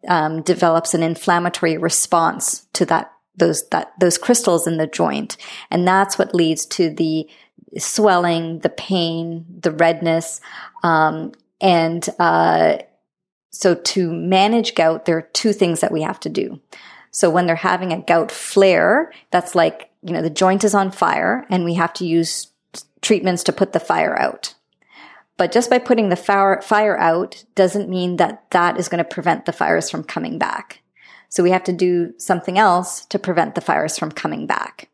[0.06, 5.36] um, develops an inflammatory response to that those that those crystals in the joint,
[5.70, 7.28] and that's what leads to the
[7.78, 10.40] swelling, the pain, the redness,
[10.84, 12.78] um, and uh,
[13.50, 16.60] so to manage gout, there are two things that we have to do.
[17.12, 20.90] So when they're having a gout flare, that's like, you know, the joint is on
[20.90, 22.48] fire and we have to use
[23.02, 24.54] treatments to put the fire out.
[25.36, 29.44] But just by putting the fire, out doesn't mean that that is going to prevent
[29.44, 30.82] the fires from coming back.
[31.28, 34.88] So we have to do something else to prevent the fires from coming back.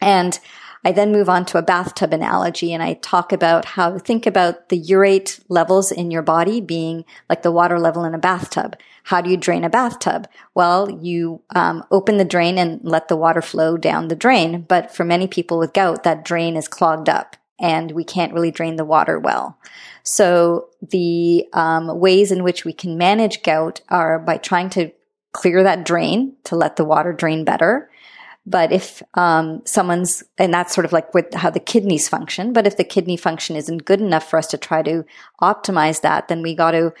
[0.00, 0.38] And
[0.84, 4.68] I then move on to a bathtub analogy and I talk about how think about
[4.68, 8.76] the urate levels in your body being like the water level in a bathtub.
[9.08, 10.28] How do you drain a bathtub?
[10.54, 14.66] Well, you um, open the drain and let the water flow down the drain.
[14.68, 18.50] But for many people with gout, that drain is clogged up and we can't really
[18.50, 19.58] drain the water well.
[20.02, 24.92] So the um, ways in which we can manage gout are by trying to
[25.32, 27.90] clear that drain to let the water drain better
[28.48, 32.66] but if um, someone's, and that's sort of like with how the kidneys function, but
[32.66, 35.04] if the kidney function isn't good enough for us to try to
[35.42, 36.94] optimize that, then we got to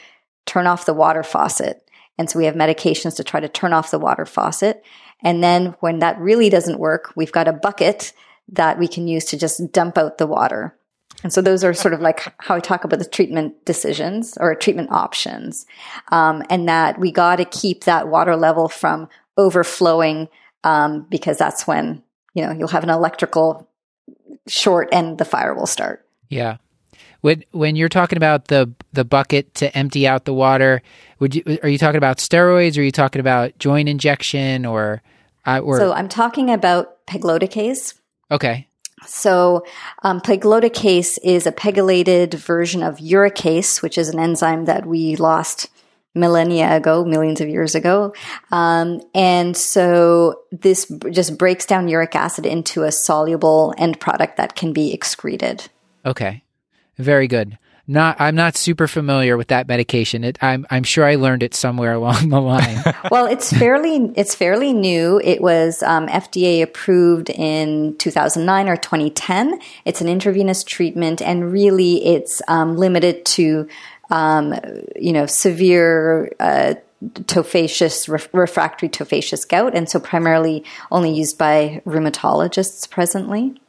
[0.44, 1.87] turn off the water faucet.
[2.18, 4.84] And so we have medications to try to turn off the water faucet.
[5.22, 8.12] And then when that really doesn't work, we've got a bucket
[8.52, 10.74] that we can use to just dump out the water.
[11.22, 14.54] And so those are sort of like how I talk about the treatment decisions or
[14.54, 15.66] treatment options.
[16.12, 20.28] Um, and that we got to keep that water level from overflowing
[20.64, 22.02] um, because that's when
[22.34, 23.68] you know you'll have an electrical
[24.46, 26.06] short and the fire will start.
[26.28, 26.58] Yeah.
[27.20, 30.82] When when you're talking about the the bucket to empty out the water,
[31.18, 32.76] would you are you talking about steroids?
[32.76, 35.02] Or are you talking about joint injection or?
[35.46, 37.94] Uh, or so I'm talking about pegloticase.
[38.30, 38.66] Okay.
[39.06, 39.64] So
[40.02, 45.68] um, pegloticase is a pegylated version of uricase, which is an enzyme that we lost
[46.14, 48.12] millennia ago, millions of years ago.
[48.50, 54.56] Um, and so this just breaks down uric acid into a soluble end product that
[54.56, 55.68] can be excreted.
[56.04, 56.42] Okay.
[56.98, 57.58] Very good.
[57.90, 60.22] Not, I'm not super familiar with that medication.
[60.22, 62.82] It, I'm, I'm sure I learned it somewhere along the line.
[63.10, 65.18] well, it's fairly, it's fairly new.
[65.24, 69.58] It was um, FDA approved in 2009 or 2010.
[69.86, 73.68] It's an intravenous treatment, and really, it's um, limited to
[74.10, 74.54] um,
[74.96, 81.82] you know, severe uh, tophaceous, ref- refractory tophaceous gout, and so primarily only used by
[81.86, 83.60] rheumatologists presently.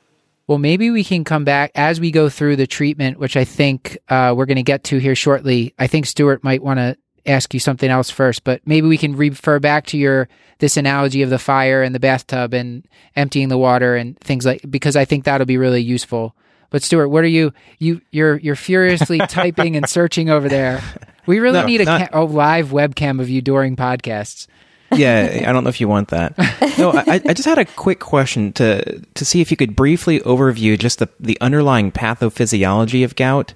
[0.50, 4.00] Well, maybe we can come back as we go through the treatment, which I think
[4.10, 5.76] uh, we're going to get to here shortly.
[5.78, 9.16] I think Stuart might want to ask you something else first, but maybe we can
[9.16, 12.84] refer back to your this analogy of the fire and the bathtub and
[13.16, 16.36] emptying the water and things like because I think that'll be really useful.
[16.72, 20.82] But Stuart, what are you you you're you're furiously typing and searching over there?
[21.28, 24.48] We really No, need a, not- ca- a live webcam of you during podcasts.
[24.94, 26.38] Yeah, I don't know if you want that.
[26.78, 30.20] No, I, I just had a quick question to to see if you could briefly
[30.22, 33.54] overview just the the underlying pathophysiology of gout,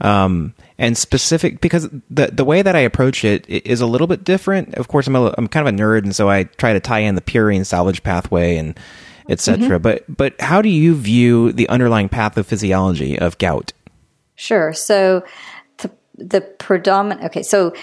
[0.00, 4.24] um, and specific because the the way that I approach it is a little bit
[4.24, 4.74] different.
[4.74, 7.00] Of course, I'm a, I'm kind of a nerd, and so I try to tie
[7.00, 8.78] in the purine salvage pathway and
[9.28, 9.78] etc.
[9.78, 13.72] But but how do you view the underlying pathophysiology of gout?
[14.36, 14.72] Sure.
[14.72, 15.24] So
[15.78, 17.74] the, the predominant, okay, so,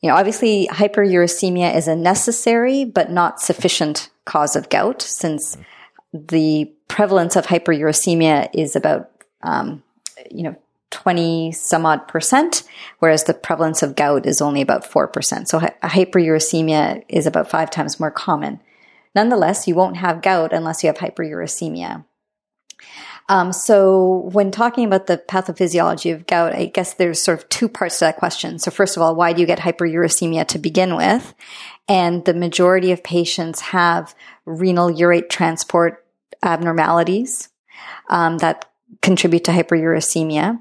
[0.00, 5.56] you know, obviously hyperuricemia is a necessary but not sufficient cause of gout since
[6.12, 9.10] the prevalence of hyperuricemia is about,
[9.42, 9.82] um,
[10.30, 10.56] you know,
[10.90, 12.62] 20 some odd percent,
[13.00, 15.48] whereas the prevalence of gout is only about 4%.
[15.48, 18.60] So hy- hyperuricemia is about five times more common.
[19.14, 22.04] Nonetheless, you won't have gout unless you have hyperuricemia.
[23.28, 27.68] Um, so when talking about the pathophysiology of gout, I guess there's sort of two
[27.68, 28.58] parts to that question.
[28.58, 31.34] So first of all, why do you get hyperuricemia to begin with?
[31.88, 36.04] And the majority of patients have renal urate transport
[36.42, 37.48] abnormalities
[38.08, 38.70] um, that
[39.02, 40.60] contribute to hyperuricemia.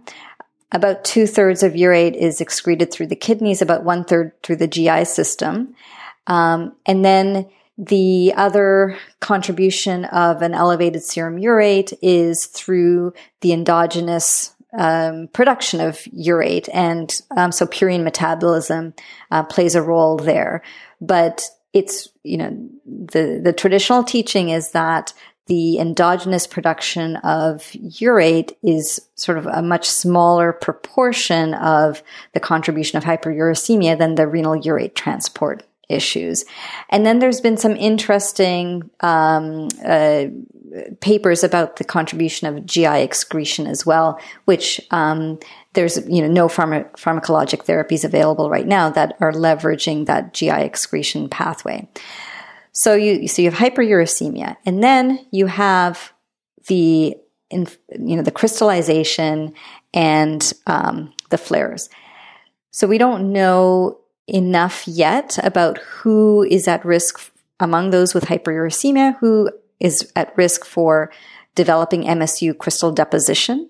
[0.72, 4.68] About two thirds of urate is excreted through the kidneys, about one third through the
[4.68, 5.76] GI system.
[6.28, 14.56] Um, and then the other contribution of an elevated serum urate is through the endogenous
[14.78, 18.94] um, production of urate, and um, so purine metabolism
[19.32, 20.62] uh, plays a role there.
[21.02, 25.14] But it's you know the the traditional teaching is that
[25.48, 32.02] the endogenous production of urate is sort of a much smaller proportion of
[32.34, 36.46] the contribution of hyperuricemia than the renal urate transport issues.
[36.90, 40.26] And then there's been some interesting um, uh,
[41.00, 45.40] papers about the contribution of GI excretion as well, which um,
[45.74, 50.50] there's you know no pharma- pharmacologic therapies available right now that are leveraging that GI
[50.50, 51.88] excretion pathway.
[52.72, 56.12] So you so you have hyperuricemia, and then you have
[56.68, 57.16] the
[57.50, 59.54] in, you know the crystallization
[59.94, 61.90] and um, the flares.
[62.72, 69.18] So we don't know enough yet about who is at risk among those with hyperuricemia,
[69.20, 71.12] who is at risk for
[71.54, 73.70] developing MSU crystal deposition.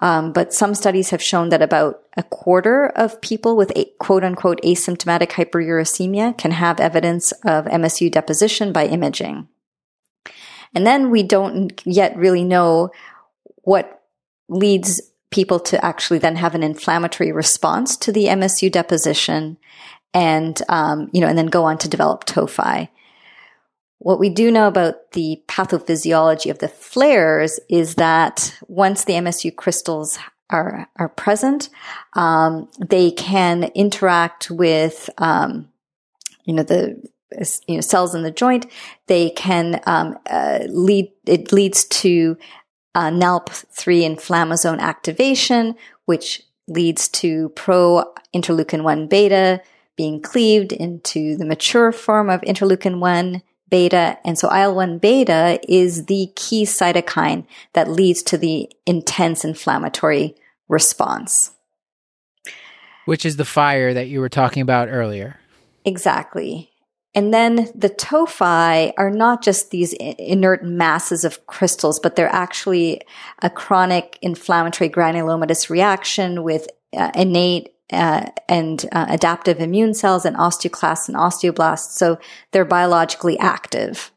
[0.00, 4.22] Um, but some studies have shown that about a quarter of people with a, quote
[4.22, 9.48] unquote asymptomatic hyperuricemia can have evidence of MSU deposition by imaging.
[10.74, 12.90] And then we don't yet really know
[13.62, 14.02] what
[14.48, 19.58] leads people to actually then have an inflammatory response to the MSU deposition
[20.14, 22.88] and, um, you know, and then go on to develop tophi.
[23.98, 29.54] What we do know about the pathophysiology of the flares is that once the MSU
[29.54, 30.18] crystals
[30.50, 31.68] are are present,
[32.14, 35.68] um, they can interact with um,
[36.44, 37.02] you know the
[37.66, 38.66] you know cells in the joint.
[39.08, 41.12] They can um, uh, lead.
[41.26, 42.38] It leads to
[42.98, 49.62] uh, NALP three inflammasome activation, which leads to pro interleukin one beta
[49.96, 54.16] being cleaved into the mature form of interleukin 1 beta.
[54.24, 60.36] And so IL 1 beta is the key cytokine that leads to the intense inflammatory
[60.68, 61.50] response.
[63.06, 65.40] Which is the fire that you were talking about earlier.
[65.84, 66.70] Exactly.
[67.14, 73.00] And then the tophi are not just these inert masses of crystals, but they're actually
[73.40, 80.36] a chronic inflammatory granulomatous reaction with uh, innate uh, and uh, adaptive immune cells and
[80.36, 81.92] osteoclasts and osteoblasts.
[81.92, 82.18] So
[82.52, 84.12] they're biologically active.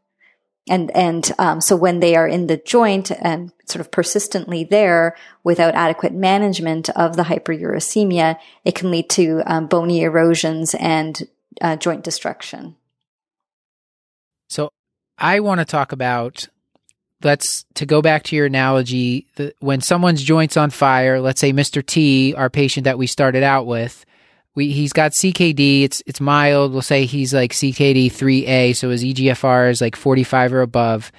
[0.69, 5.15] And, and, um, so when they are in the joint and sort of persistently there
[5.43, 11.27] without adequate management of the hyperuricemia, it can lead to um, bony erosions and
[11.61, 12.75] uh, joint destruction.
[14.51, 14.71] So
[15.17, 16.47] I want to talk about
[17.23, 21.53] let's to go back to your analogy the, when someone's joints on fire let's say
[21.53, 24.03] mr t our patient that we started out with
[24.55, 29.03] we he's got ckd it's it's mild we'll say he's like ckd 3a so his
[29.03, 31.11] egfr is like 45 or above.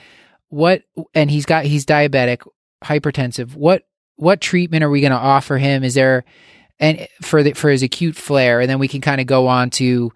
[0.49, 0.83] What
[1.15, 2.47] and he's got he's diabetic
[2.85, 3.55] hypertensive.
[3.55, 3.85] What
[4.17, 5.83] what treatment are we going to offer him?
[5.83, 6.25] Is there
[6.79, 9.71] and for the, for his acute flare, and then we can kind of go on
[9.71, 10.13] to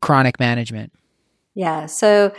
[0.00, 0.92] chronic management.
[1.58, 1.86] Yeah.
[1.86, 2.32] So,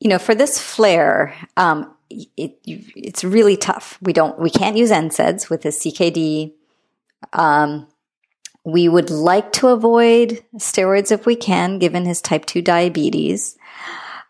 [0.00, 3.98] you know, for this flare, um, it, it's really tough.
[4.00, 6.54] We don't, we can't use NSAIDs with his CKD.
[7.34, 7.86] Um,
[8.64, 13.58] we would like to avoid steroids if we can, given his type 2 diabetes.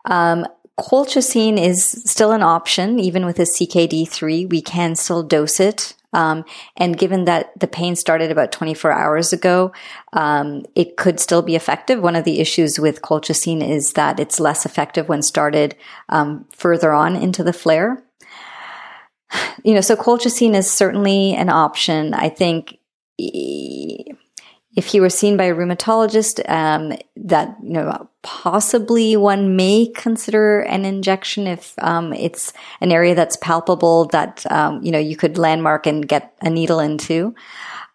[0.06, 0.48] Um,
[0.80, 4.50] colchicine is still an option, even with his CKD3.
[4.50, 5.94] We can still dose it.
[6.16, 6.46] Um,
[6.78, 9.72] and given that the pain started about 24 hours ago,
[10.14, 12.00] um, it could still be effective.
[12.00, 15.76] One of the issues with colchicine is that it's less effective when started
[16.08, 18.02] um, further on into the flare.
[19.64, 22.14] You know, so colchicine is certainly an option.
[22.14, 22.78] I think
[24.76, 30.60] if he were seen by a rheumatologist, um, that you know possibly one may consider
[30.60, 35.38] an injection if um, it's an area that's palpable that um, you know you could
[35.38, 37.34] landmark and get a needle into.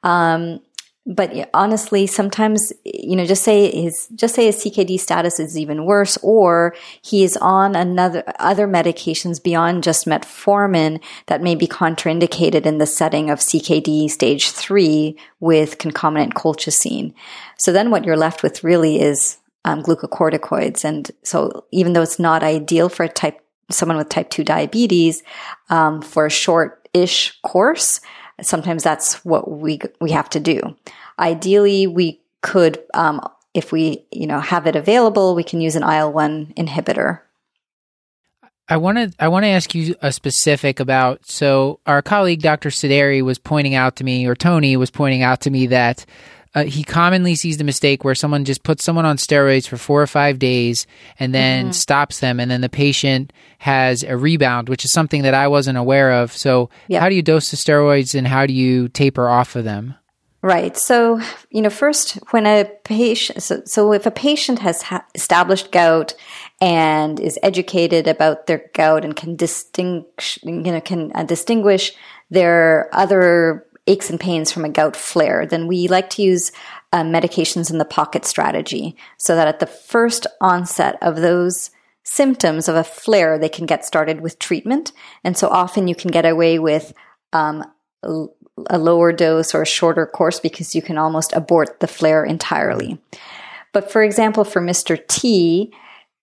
[0.04, 0.60] Um,
[1.06, 5.86] but honestly, sometimes, you know, just say his, just say his CKD status is even
[5.86, 12.68] worse, or he is on another, other medications beyond just metformin that may be contraindicated
[12.68, 17.14] in the setting of CKD stage three with concomitant colchicine.
[17.58, 20.86] So then what you're left with really is um, glucocorticoids.
[20.86, 25.24] And so even though it's not ideal for a type, someone with type two diabetes,
[25.70, 28.02] um, for a short-ish course,
[28.42, 30.76] sometimes that's what we we have to do.
[31.20, 33.22] Ideally, we could, um,
[33.54, 37.22] if we you know have it available, we can use an IL one inhibitor.
[38.72, 42.70] I want to I want to ask you a specific about so our colleague Dr.
[42.70, 46.06] Sideri was pointing out to me or Tony was pointing out to me that
[46.54, 50.02] uh, he commonly sees the mistake where someone just puts someone on steroids for four
[50.02, 50.86] or five days
[51.18, 51.72] and then mm-hmm.
[51.72, 55.78] stops them, and then the patient has a rebound, which is something that I wasn't
[55.78, 56.34] aware of.
[56.34, 57.02] So, yep.
[57.02, 59.95] how do you dose the steroids and how do you taper off of them?
[60.43, 60.76] Right.
[60.76, 61.22] So,
[61.52, 66.16] you know, first, when a patient, so, so if a patient has ha- established gout
[66.60, 71.93] and is educated about their gout and can distinguish, you know, can uh, distinguish
[72.32, 76.52] their other aches and pains from a gout flare, then we like to use
[76.94, 81.72] uh, medications in the pocket strategy so that at the first onset of those
[82.04, 84.92] symptoms of a flare, they can get started with treatment.
[85.24, 86.94] And so often you can get away with
[87.34, 87.64] um,
[88.04, 93.00] a lower dose or a shorter course because you can almost abort the flare entirely.
[93.74, 95.00] But for example, for Mr.
[95.08, 95.74] T,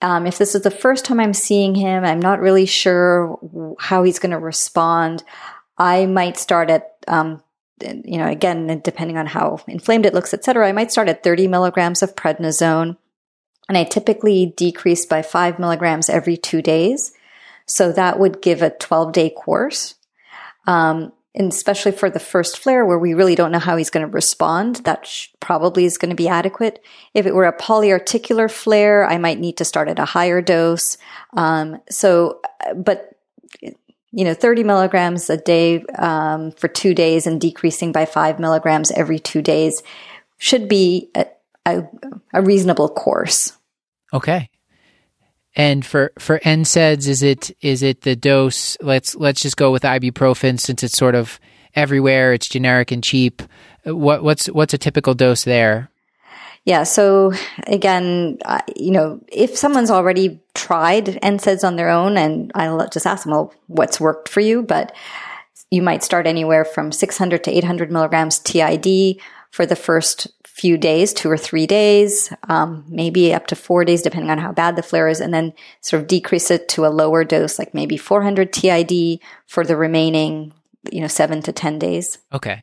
[0.02, 3.38] um, if this is the first time I'm seeing him, I'm not really sure
[3.80, 5.24] how he's going to respond.
[5.76, 7.42] I might start at um,
[7.82, 11.22] you know, again, depending on how inflamed it looks, et cetera, I might start at
[11.22, 12.96] 30 milligrams of prednisone.
[13.68, 17.12] And I typically decrease by five milligrams every two days.
[17.66, 19.94] So that would give a 12 day course.
[20.66, 24.04] Um, and especially for the first flare where we really don't know how he's going
[24.04, 26.82] to respond, that sh- probably is going to be adequate.
[27.14, 30.98] If it were a polyarticular flare, I might need to start at a higher dose.
[31.34, 32.40] Um, so,
[32.74, 33.14] but
[34.10, 38.90] you know, 30 milligrams a day um, for two days and decreasing by five milligrams
[38.92, 39.82] every two days
[40.38, 41.26] should be a,
[41.66, 41.82] a,
[42.32, 43.52] a reasonable course.
[44.12, 44.48] Okay.
[45.54, 48.76] And for for NSAIDs, is it is it the dose?
[48.80, 51.40] Let's let's just go with ibuprofen since it's sort of
[51.74, 52.32] everywhere.
[52.32, 53.42] It's generic and cheap.
[53.84, 55.90] What what's what's a typical dose there?
[56.68, 56.82] Yeah.
[56.82, 57.32] So
[57.66, 63.06] again, uh, you know, if someone's already tried NSAIDs on their own, and I'll just
[63.06, 64.60] ask them, well, what's worked for you?
[64.62, 64.94] But
[65.70, 69.18] you might start anywhere from 600 to 800 milligrams TID
[69.50, 74.02] for the first few days, two or three days, um, maybe up to four days,
[74.02, 76.92] depending on how bad the flare is, and then sort of decrease it to a
[76.92, 80.52] lower dose, like maybe 400 TID for the remaining,
[80.92, 82.18] you know, seven to 10 days.
[82.30, 82.62] Okay.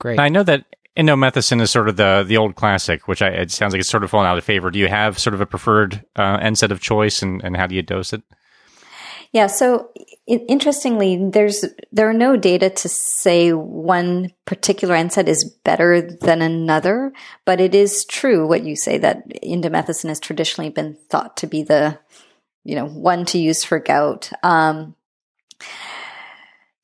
[0.00, 0.18] Great.
[0.18, 0.64] I know that
[0.96, 4.04] Indomethacin is sort of the the old classic, which I, it sounds like it's sort
[4.04, 4.70] of fallen out of favor.
[4.70, 7.74] Do you have sort of a preferred uh, NSAID of choice, and, and how do
[7.74, 8.22] you dose it?
[9.32, 9.90] Yeah, so
[10.28, 17.12] interestingly, there's there are no data to say one particular NSAID is better than another,
[17.44, 21.64] but it is true what you say that indomethacin has traditionally been thought to be
[21.64, 21.98] the
[22.62, 24.30] you know one to use for gout.
[24.44, 24.94] Um,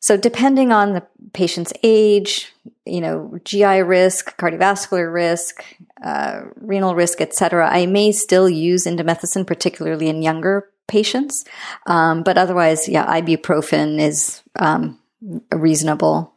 [0.00, 2.52] so depending on the patient's age,
[2.86, 5.62] you know, GI risk, cardiovascular risk,
[6.02, 11.44] uh, renal risk, etc., I may still use indomethacin, particularly in younger patients.
[11.86, 14.98] Um, but otherwise, yeah, ibuprofen is um,
[15.52, 16.32] reasonable.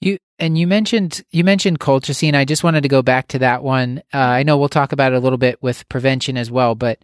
[0.00, 2.34] You and you mentioned you mentioned colchicine.
[2.34, 4.02] I just wanted to go back to that one.
[4.12, 6.98] Uh, I know we'll talk about it a little bit with prevention as well, but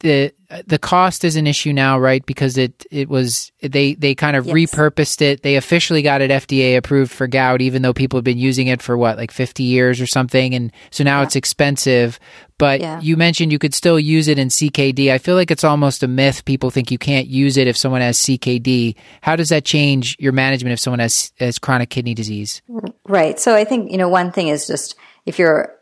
[0.00, 0.32] the
[0.66, 2.24] the cost is an issue now, right?
[2.24, 4.54] Because it it was they they kind of Yes.
[4.54, 5.42] repurposed it.
[5.42, 8.82] They officially got it FDA approved for gout, even though people have been using it
[8.82, 12.18] for what like fifty years or something, and so now it's expensive.
[12.58, 13.00] But Yeah.
[13.00, 15.10] you mentioned you could still use it in CKD.
[15.12, 16.44] I feel like it's almost a myth.
[16.44, 18.94] People think you can't use it if someone has CKD.
[19.22, 22.62] How does that change your management if someone has has chronic kidney disease?
[23.08, 23.38] Right.
[23.40, 24.94] So I think, you know, one thing is just
[25.26, 25.72] if you're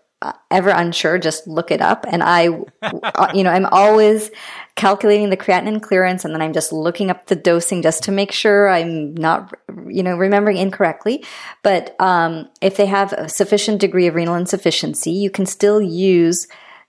[0.50, 2.04] ever unsure, just look it up.
[2.08, 2.48] And I,
[2.82, 4.30] uh, you know, I'm always
[4.76, 8.32] calculating the creatinine clearance and then I'm just looking up the dosing just to make
[8.32, 9.54] sure I'm not,
[9.88, 11.24] you know, remembering incorrectly.
[11.62, 16.46] But um, if they have a sufficient degree of renal insufficiency, you can still use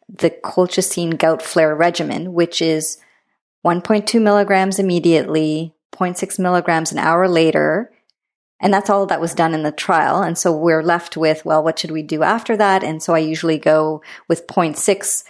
[0.09, 2.97] the colchicine gout flare regimen, which is
[3.65, 7.91] 1.2 milligrams immediately, 0.6 milligrams an hour later,
[8.65, 10.23] and that's all that was done in the trial.
[10.23, 12.83] And so we're left with, well, what should we do after that?
[12.83, 15.23] And so I usually go with 0.6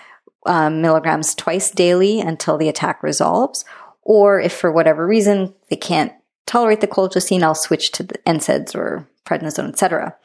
[0.46, 3.66] um, milligrams twice daily until the attack resolves.
[4.04, 6.14] Or if for whatever reason they can't
[6.46, 10.16] tolerate the colchicine, I'll switch to the NSAIDs or prednisone, etc.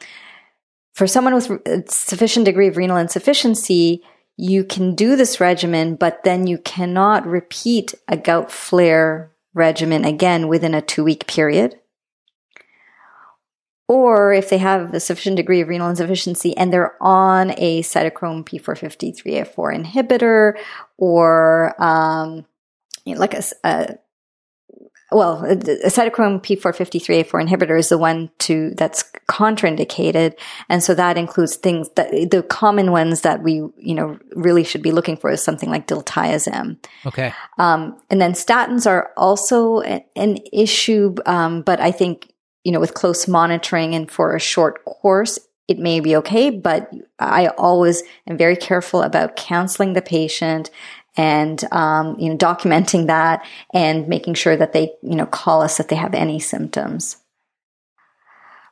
[0.93, 4.05] For someone with a sufficient degree of renal insufficiency,
[4.37, 10.47] you can do this regimen, but then you cannot repeat a gout flare regimen again
[10.47, 11.75] within a two week period
[13.91, 18.45] or if they have a sufficient degree of renal insufficiency and they're on a cytochrome
[18.45, 20.53] P450 3A4 inhibitor
[20.97, 22.45] or um,
[23.03, 23.97] you know, like a
[25.11, 30.35] well, a a cytochrome P450 3A4 inhibitor is the one to that's contraindicated,
[30.69, 34.81] and so that includes things that the common ones that we you know really should
[34.81, 36.77] be looking for is something like diltiazem.
[37.05, 37.33] Okay.
[37.57, 42.30] Um, and then statins are also a- an issue, um, but I think,
[42.63, 46.49] you know, with close monitoring and for a short course, it may be okay.
[46.49, 50.69] But I always am very careful about counseling the patient
[51.17, 55.79] and, um, you know, documenting that and making sure that they, you know, call us
[55.79, 57.17] if they have any symptoms.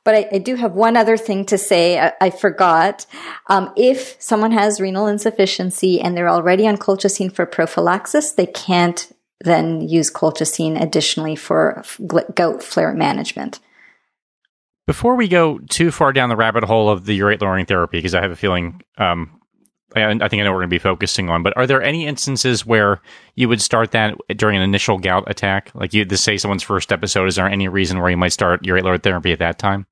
[0.05, 1.99] But I, I do have one other thing to say.
[1.99, 3.05] I, I forgot.
[3.47, 9.11] Um, if someone has renal insufficiency and they're already on colchicine for prophylaxis, they can't
[9.41, 11.83] then use colchicine additionally for
[12.33, 13.59] gout flare management.
[14.89, 18.15] Before we go too far down the rabbit hole of the urate lowering therapy, because
[18.15, 19.39] I have a feeling, um,
[19.95, 21.83] I, I think I know what we're going to be focusing on, but are there
[21.83, 22.99] any instances where
[23.35, 25.69] you would start that during an initial gout attack?
[25.75, 28.81] Like you say someone's first episode, is there any reason where you might start urate
[28.81, 29.85] lowering therapy at that time?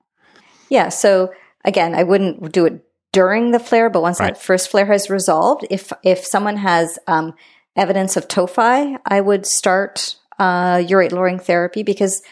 [0.70, 0.90] Yeah.
[0.90, 1.32] So
[1.64, 4.34] again, I wouldn't do it during the flare, but once Right.
[4.34, 7.36] that first flare has resolved, if if someone has um,
[7.76, 12.24] evidence of tophi, I would start uh, urate lowering therapy because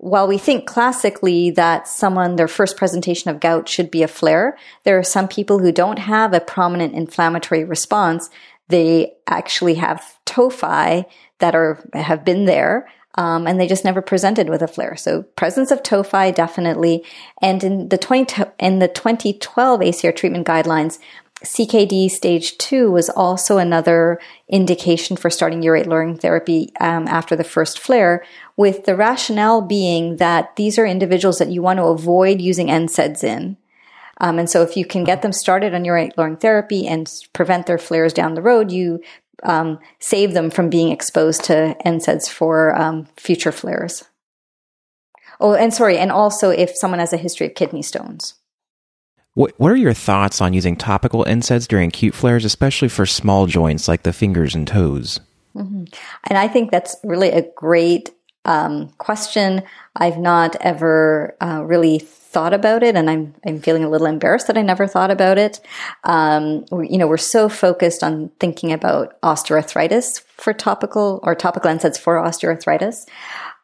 [0.00, 4.56] while we think classically that someone their first presentation of gout should be a flare,
[4.84, 8.30] there are some people who don't have a prominent inflammatory response.
[8.68, 11.04] They actually have tophi
[11.40, 12.88] that are have been there.
[13.16, 14.96] Um, and they just never presented with a flare.
[14.96, 17.04] So presence of tophi definitely.
[17.42, 20.98] And in the 20, in the 2012 ACR treatment guidelines,
[21.44, 27.44] CKD stage two was also another indication for starting urate lowering therapy um, after the
[27.44, 28.24] first flare,
[28.60, 33.24] with the rationale being that these are individuals that you want to avoid using NSAIDs
[33.24, 33.56] in.
[34.18, 37.64] Um, and so if you can get them started on urate lowering therapy and prevent
[37.64, 39.02] their flares down the road, you
[39.44, 44.04] um, save them from being exposed to NSAIDs for um, future flares.
[45.40, 48.34] Oh, and sorry, and also if someone has a history of kidney stones.
[49.32, 53.46] What What are your thoughts on using topical NSAIDs during acute flares, especially for small
[53.46, 55.18] joints like the fingers and toes?
[55.54, 58.10] And I think that's really a great
[58.50, 59.62] um, question.
[59.94, 64.48] I've not ever uh, really thought about it, and I'm I'm feeling a little embarrassed
[64.48, 65.60] that I never thought about it.
[66.02, 71.70] Um, we, you know, we're so focused on thinking about osteoarthritis for topical or topical
[71.70, 73.06] NSAIDs for osteoarthritis.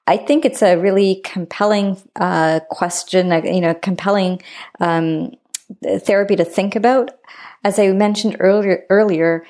[0.06, 4.40] I think it's a really compelling uh, question, uh, you know, compelling
[4.78, 5.32] um,
[5.98, 7.10] therapy to think about.
[7.64, 9.44] As I mentioned earlier, earlier,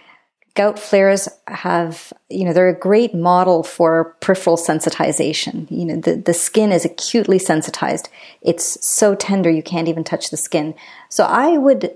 [0.57, 5.71] gout flares have, you know, they're a great model for peripheral sensitization.
[5.71, 8.09] You know, the, the skin is acutely sensitized.
[8.41, 10.75] It's so tender you can't even touch the skin.
[11.11, 11.95] So I would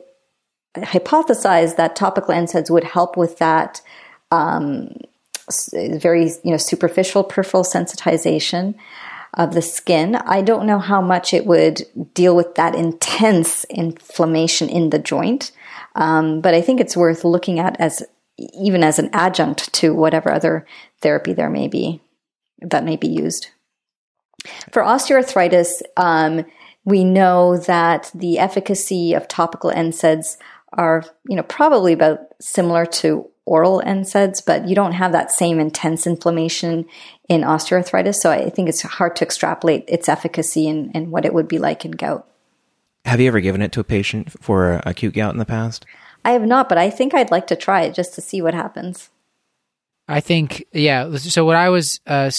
[0.76, 3.80] hypothesize that topical NSAIDs would help with that
[4.30, 4.94] um,
[5.72, 8.74] very, you know, superficial peripheral sensitization
[9.34, 10.16] of the skin.
[10.16, 11.82] I don't know how much it would
[12.14, 15.52] deal with that intense inflammation in the joint,
[15.94, 18.02] um, but I think it's worth looking at as
[18.54, 20.66] even as an adjunct to whatever other
[21.00, 22.00] therapy there may be
[22.62, 23.48] that may be used.
[24.72, 26.44] For osteoarthritis, um,
[26.84, 30.36] we know that the efficacy of topical NSAIDs
[30.72, 35.58] are, you know, probably about similar to oral NSAIDs, but you don't have that same
[35.58, 36.86] intense inflammation
[37.28, 38.16] in osteoarthritis.
[38.16, 41.58] So I think it's hard to extrapolate its efficacy and, and what it would be
[41.58, 42.26] like in gout.
[43.04, 45.84] Have you ever given it to a patient for acute gout in the past?
[46.24, 48.54] I have not, but I think I'd like to try it just to see what
[48.54, 49.10] happens.
[50.08, 51.16] I think, yeah.
[51.16, 52.30] So what I was uh,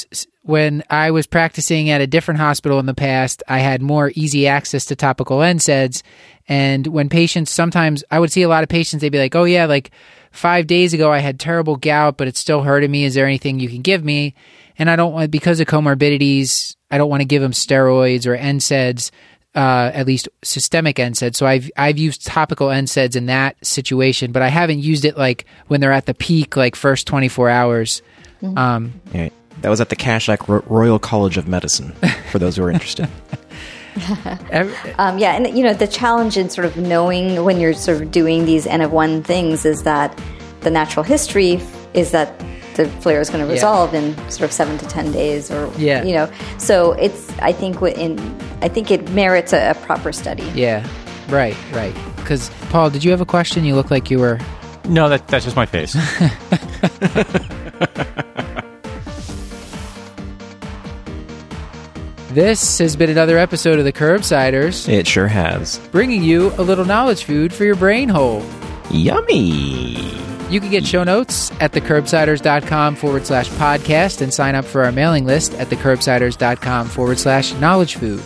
[0.43, 4.45] when I was practicing at a different hospital in the past, I had more easy
[4.45, 6.01] access to topical NSAIDs.
[6.49, 9.45] And when patients, sometimes I would see a lot of patients, they'd be like, "Oh
[9.45, 9.91] yeah, like
[10.31, 13.05] five days ago I had terrible gout, but it's still hurting me.
[13.05, 14.35] Is there anything you can give me?"
[14.77, 18.35] And I don't want because of comorbidities, I don't want to give them steroids or
[18.35, 19.11] NSAIDs
[19.55, 21.35] uh, at least systemic NSAIDs.
[21.35, 25.45] So I've I've used topical NSAIDs in that situation, but I haven't used it like
[25.67, 28.01] when they're at the peak, like first twenty four hours.
[28.41, 28.57] Mm-hmm.
[28.57, 29.29] Um, yeah,
[29.61, 31.91] that was at the Kashlak Royal College of Medicine.
[32.31, 33.09] For those who are interested.
[34.97, 38.09] um, yeah, and you know the challenge in sort of knowing when you're sort of
[38.09, 40.17] doing these N of one things is that
[40.61, 41.59] the natural history
[41.93, 42.33] is that
[42.75, 44.01] the flare is going to resolve yeah.
[44.01, 46.03] in sort of seven to ten days, or yeah.
[46.03, 46.31] you know.
[46.57, 48.19] So it's I think in
[48.61, 50.49] I think it merits a, a proper study.
[50.55, 50.87] Yeah,
[51.29, 51.95] right, right.
[52.17, 53.65] Because Paul, did you have a question?
[53.65, 54.39] You look like you were.
[54.87, 55.95] No, that that's just my face.
[62.31, 64.87] This has been another episode of the Curbsiders.
[64.87, 65.79] It sure has.
[65.91, 68.41] Bringing you a little knowledge food for your brain hole.
[68.89, 70.30] Yummy.
[70.51, 74.91] You can get show notes at thecurbsiders.com forward slash podcast and sign up for our
[74.91, 78.21] mailing list at thecurbsiders.com forward slash knowledge food.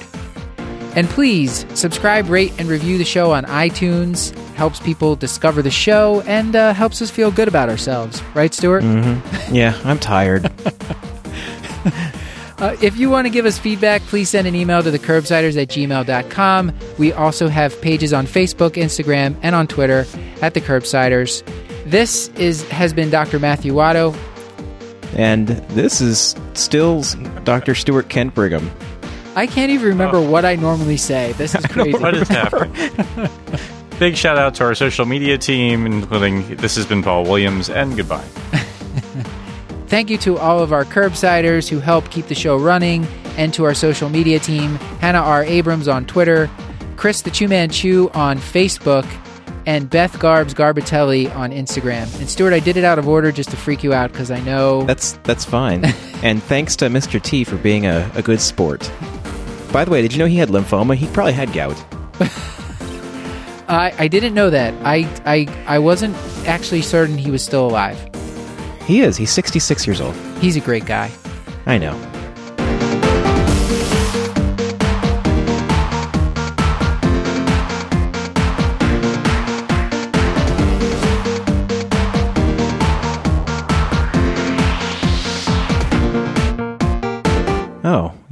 [0.95, 4.35] And please subscribe, rate, and review the show on iTunes.
[4.55, 8.23] Helps people discover the show and uh, helps us feel good about ourselves.
[8.33, 8.83] Right, Stuart?
[8.83, 9.53] Mm-hmm.
[9.53, 10.51] Yeah, I'm tired.
[12.57, 15.67] Uh, if you want to give us feedback, please send an email to thecurbsiders at
[15.67, 16.71] gmail.com.
[16.97, 20.05] We also have pages on Facebook, Instagram, and on Twitter
[20.41, 21.43] at the Curbsiders.
[21.85, 23.39] This is has been Dr.
[23.39, 24.15] Matthew Watto.
[25.15, 27.03] And this is still
[27.43, 27.75] Dr.
[27.75, 28.69] Stuart Kent Brigham.
[29.35, 30.29] I can't even remember oh.
[30.29, 31.33] what I normally say.
[31.33, 31.97] This is crazy.
[31.97, 32.73] what is happening?
[33.99, 37.95] Big shout out to our social media team, including this has been Paul Williams, and
[37.95, 38.25] goodbye.
[39.87, 43.05] Thank you to all of our curbsiders who help keep the show running,
[43.37, 45.43] and to our social media team Hannah R.
[45.43, 46.49] Abrams on Twitter,
[46.97, 49.05] Chris the Chew Man Chew on Facebook,
[49.65, 52.03] and Beth Garbs Garbatelli on Instagram.
[52.19, 54.39] And Stuart, I did it out of order just to freak you out because I
[54.41, 55.85] know that's that's fine.
[56.23, 57.21] and thanks to Mr.
[57.21, 58.91] T for being a, a good sport.
[59.71, 60.95] By the way, did you know he had lymphoma?
[60.95, 61.83] He probably had gout.
[63.67, 64.73] I I didn't know that.
[64.85, 66.15] I I I wasn't
[66.47, 67.97] actually certain he was still alive.
[68.85, 69.17] He is.
[69.17, 70.15] He's 66 years old.
[70.39, 71.11] He's a great guy.
[71.65, 71.99] I know.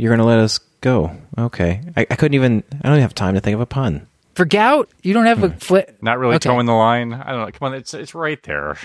[0.04, 1.16] You're going to let us go.
[1.38, 1.80] Okay.
[1.96, 4.06] I, I, couldn't even, I don't even have time to think of a pun.
[4.36, 4.90] For gout?
[5.02, 5.58] You don't have a hmm.
[5.60, 5.98] flip?
[6.02, 6.50] Not really okay.
[6.50, 7.14] towing the line?
[7.14, 7.52] I don't know.
[7.58, 8.76] Come on, it's, it's right there.